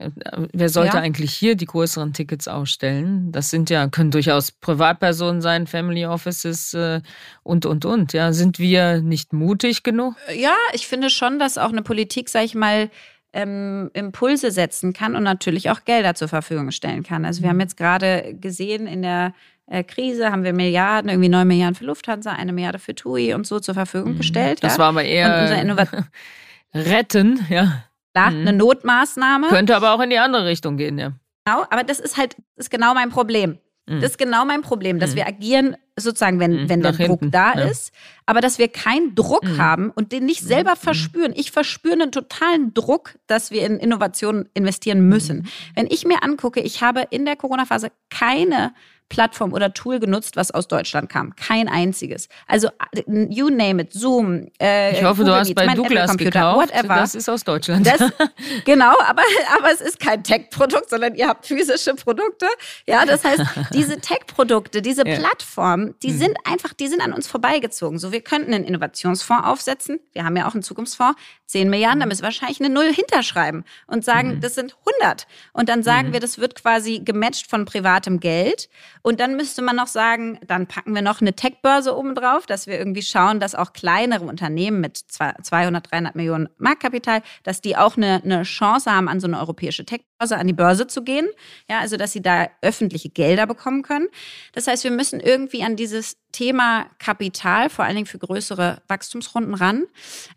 [0.00, 1.02] Wer sollte ja.
[1.02, 3.32] eigentlich hier die größeren Tickets ausstellen?
[3.32, 7.00] Das sind ja, können durchaus Privatpersonen sein, Family Offices äh,
[7.42, 8.12] und, und, und.
[8.12, 10.14] Ja, sind wir nicht mutig genug?
[10.32, 12.90] Ja, ich finde schon, dass auch eine Politik, sag ich mal,
[13.32, 17.24] ähm, Impulse setzen kann und natürlich auch Gelder zur Verfügung stellen kann.
[17.24, 17.62] Also wir haben mhm.
[17.62, 19.34] jetzt gerade gesehen in der
[19.66, 23.46] äh, Krise haben wir Milliarden, irgendwie neun Milliarden für Lufthansa, eine Milliarde für TUI und
[23.46, 24.18] so zur Verfügung mhm.
[24.18, 24.64] gestellt.
[24.64, 24.78] Das ja.
[24.78, 25.28] war aber eher
[26.74, 27.84] retten, ja.
[28.14, 28.40] Klar, mhm.
[28.40, 29.48] eine Notmaßnahme.
[29.48, 31.12] Könnte aber auch in die andere Richtung gehen, ja.
[31.44, 33.58] Genau, aber das ist halt, das ist genau mein Problem.
[33.88, 34.00] Mhm.
[34.00, 35.16] Das ist genau mein Problem, dass mhm.
[35.16, 36.68] wir agieren sozusagen, wenn, mhm.
[36.68, 37.64] wenn der Druck da ja.
[37.64, 37.92] ist,
[38.26, 39.58] aber dass wir keinen Druck mhm.
[39.58, 40.78] haben und den nicht selber mhm.
[40.78, 41.32] verspüren.
[41.34, 45.48] Ich verspüre einen totalen Druck, dass wir in Innovationen investieren müssen.
[45.74, 48.72] Wenn ich mir angucke, ich habe in der Corona-Phase keine
[49.08, 51.34] Plattform oder Tool genutzt, was aus Deutschland kam.
[51.36, 52.28] Kein einziges.
[52.46, 52.68] Also
[53.06, 54.48] you name it, Zoom.
[54.60, 56.70] Äh, ich hoffe, Google du hast Meets, bei Douglas gekauft.
[56.70, 56.94] Whatever.
[56.94, 57.86] Das ist aus Deutschland.
[57.86, 58.00] Das,
[58.64, 59.22] genau, aber,
[59.56, 62.46] aber es ist kein Tech-Produkt, sondern ihr habt physische Produkte.
[62.86, 63.42] Ja, das heißt,
[63.72, 65.16] diese Tech-Produkte, diese ja.
[65.16, 66.18] Plattformen, die mhm.
[66.18, 67.98] sind einfach, die sind an uns vorbeigezogen.
[67.98, 70.00] So, wir könnten einen Innovationsfonds aufsetzen.
[70.12, 71.18] Wir haben ja auch einen Zukunftsfonds.
[71.48, 72.10] 10 Milliarden, da mhm.
[72.10, 74.40] müssen wir wahrscheinlich eine Null hinterschreiben und sagen, mhm.
[74.40, 75.26] das sind 100.
[75.54, 76.12] Und dann sagen mhm.
[76.12, 78.68] wir, das wird quasi gematcht von privatem Geld.
[79.02, 82.66] Und dann müsste man noch sagen, dann packen wir noch eine Tech-Börse oben drauf, dass
[82.66, 87.96] wir irgendwie schauen, dass auch kleinere Unternehmen mit 200, 300 Millionen Marktkapital, dass die auch
[87.96, 91.28] eine, eine Chance haben, an so eine europäische Tech-Börse, an die Börse zu gehen.
[91.68, 94.08] Ja, also dass sie da öffentliche Gelder bekommen können.
[94.52, 99.54] Das heißt, wir müssen irgendwie an dieses Thema Kapital, vor allen Dingen für größere Wachstumsrunden
[99.54, 99.86] ran.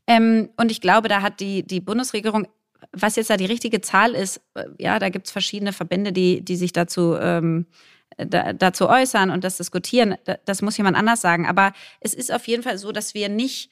[0.08, 2.48] Ähm, und ich glaube, da hat die, die Bundesregierung
[2.94, 6.44] was jetzt da die richtige Zahl ist, äh, ja, da gibt es verschiedene Verbände, die,
[6.44, 7.68] die sich dazu ähm,
[8.18, 11.48] da, dazu äußern und das diskutieren, das muss jemand anders sagen.
[11.48, 13.70] Aber es ist auf jeden Fall so, dass wir nicht,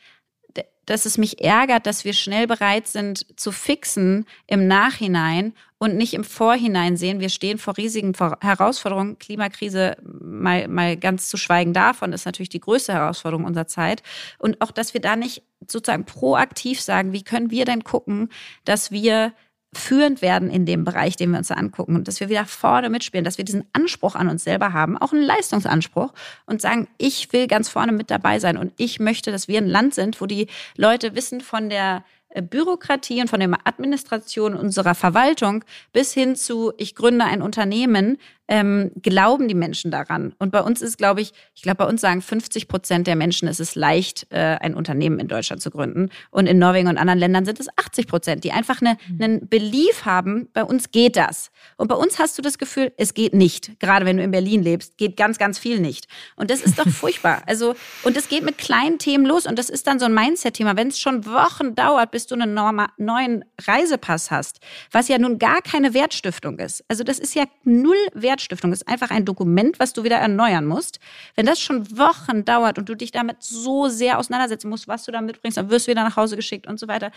[0.85, 6.13] dass es mich ärgert, dass wir schnell bereit sind zu fixen im Nachhinein und nicht
[6.13, 9.17] im Vorhinein sehen, wir stehen vor riesigen Herausforderungen.
[9.17, 14.03] Klimakrise, mal, mal ganz zu schweigen davon, ist natürlich die größte Herausforderung unserer Zeit.
[14.39, 18.29] Und auch, dass wir da nicht sozusagen proaktiv sagen, wie können wir denn gucken,
[18.65, 19.33] dass wir
[19.74, 21.95] führend werden in dem Bereich, den wir uns da angucken.
[21.95, 25.13] Und dass wir wieder vorne mitspielen, dass wir diesen Anspruch an uns selber haben, auch
[25.13, 26.13] einen Leistungsanspruch
[26.45, 29.67] und sagen, ich will ganz vorne mit dabei sein und ich möchte, dass wir ein
[29.67, 34.95] Land sind, wo die Leute wissen von der äh, Bürokratie und von der Administration unserer
[34.95, 35.63] Verwaltung
[35.93, 38.17] bis hin zu, ich gründe ein Unternehmen,
[38.49, 40.33] ähm, glauben die Menschen daran.
[40.39, 43.47] Und bei uns ist, glaube ich, ich glaube, bei uns sagen 50 Prozent der Menschen,
[43.47, 46.09] es ist leicht, äh, ein Unternehmen in Deutschland zu gründen.
[46.31, 49.23] Und in Norwegen und anderen Ländern sind es 80 Prozent, die einfach eine, mhm.
[49.23, 51.51] einen Belief haben, bei uns geht das.
[51.77, 53.79] Und bei uns hast du das Gefühl, es geht nicht.
[53.79, 56.07] Gerade wenn du in Berlin lebst, geht ganz, ganz viel nicht.
[56.35, 57.43] Und das ist doch furchtbar.
[57.45, 59.45] Also, und es geht mit kleinen Themen los.
[59.45, 60.75] Und das ist dann so ein Mindset-Thema.
[60.75, 62.55] Wenn es schon Wochen dauert, bis du einen
[62.97, 64.59] neuen Reisepass hast,
[64.91, 66.83] was ja nun gar keine Wertstiftung ist.
[66.87, 68.38] Also, das ist ja null Wertstiftung.
[68.39, 70.99] Wertstiftung ist einfach ein Dokument, was du wieder erneuern musst.
[71.35, 75.11] Wenn das schon Wochen dauert und du dich damit so sehr auseinandersetzen musst, was du
[75.11, 77.11] da mitbringst, dann wirst du wieder nach Hause geschickt und so weiter.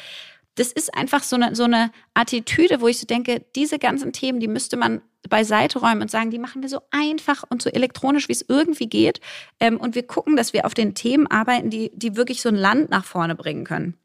[0.57, 4.41] Das ist einfach so eine, so eine Attitüde, wo ich so denke, diese ganzen Themen,
[4.41, 8.29] die müsste man beiseite räumen und sagen, die machen wir so einfach und so elektronisch,
[8.29, 9.21] wie es irgendwie geht.
[9.61, 12.57] Ähm, und wir gucken, dass wir auf den Themen arbeiten, die, die wirklich so ein
[12.57, 13.97] Land nach vorne bringen können.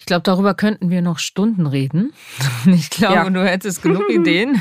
[0.00, 2.12] Ich glaube, darüber könnten wir noch Stunden reden.
[2.66, 3.30] Ich glaube, ja.
[3.30, 4.60] du hättest genug Ideen.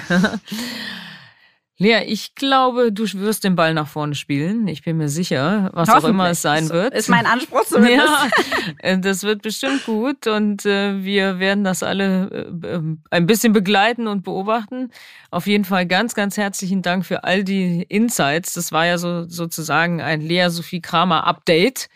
[1.82, 4.68] Lea, ich glaube, du wirst den Ball nach vorne spielen.
[4.68, 6.94] Ich bin mir sicher, was auch immer es sein wird.
[6.94, 8.06] Ist mein Anspruch zumindest.
[8.06, 8.28] Ja,
[8.80, 14.08] äh, das wird bestimmt gut und äh, wir werden das alle äh, ein bisschen begleiten
[14.08, 14.92] und beobachten.
[15.32, 18.56] Auf jeden Fall ganz, ganz herzlichen Dank für all die Insights.
[18.56, 21.88] Das war ja so sozusagen ein Lea Sophie Kramer Update.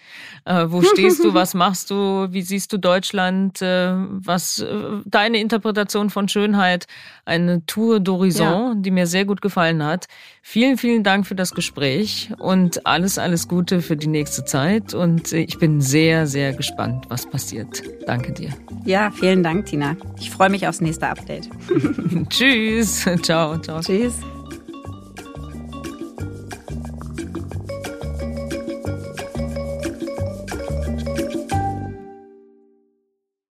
[0.45, 1.33] wo stehst du?
[1.33, 2.27] Was machst du?
[2.29, 3.59] Wie siehst du Deutschland?
[3.61, 4.63] was
[5.05, 6.85] deine Interpretation von Schönheit?
[7.25, 8.73] Eine Tour d'Horizon, ja.
[8.75, 10.07] die mir sehr gut gefallen gefallen hat.
[10.41, 14.93] Vielen, vielen Dank für das Gespräch und alles, alles Gute für die nächste Zeit.
[14.93, 17.81] Und ich bin sehr, sehr gespannt, was passiert.
[18.05, 18.49] Danke dir.
[18.85, 19.95] Ja, vielen Dank, Tina.
[20.19, 21.49] Ich freue mich aufs nächste Update.
[22.29, 23.05] Tschüss.
[23.21, 23.79] Ciao, ciao.
[23.79, 24.15] Tschüss.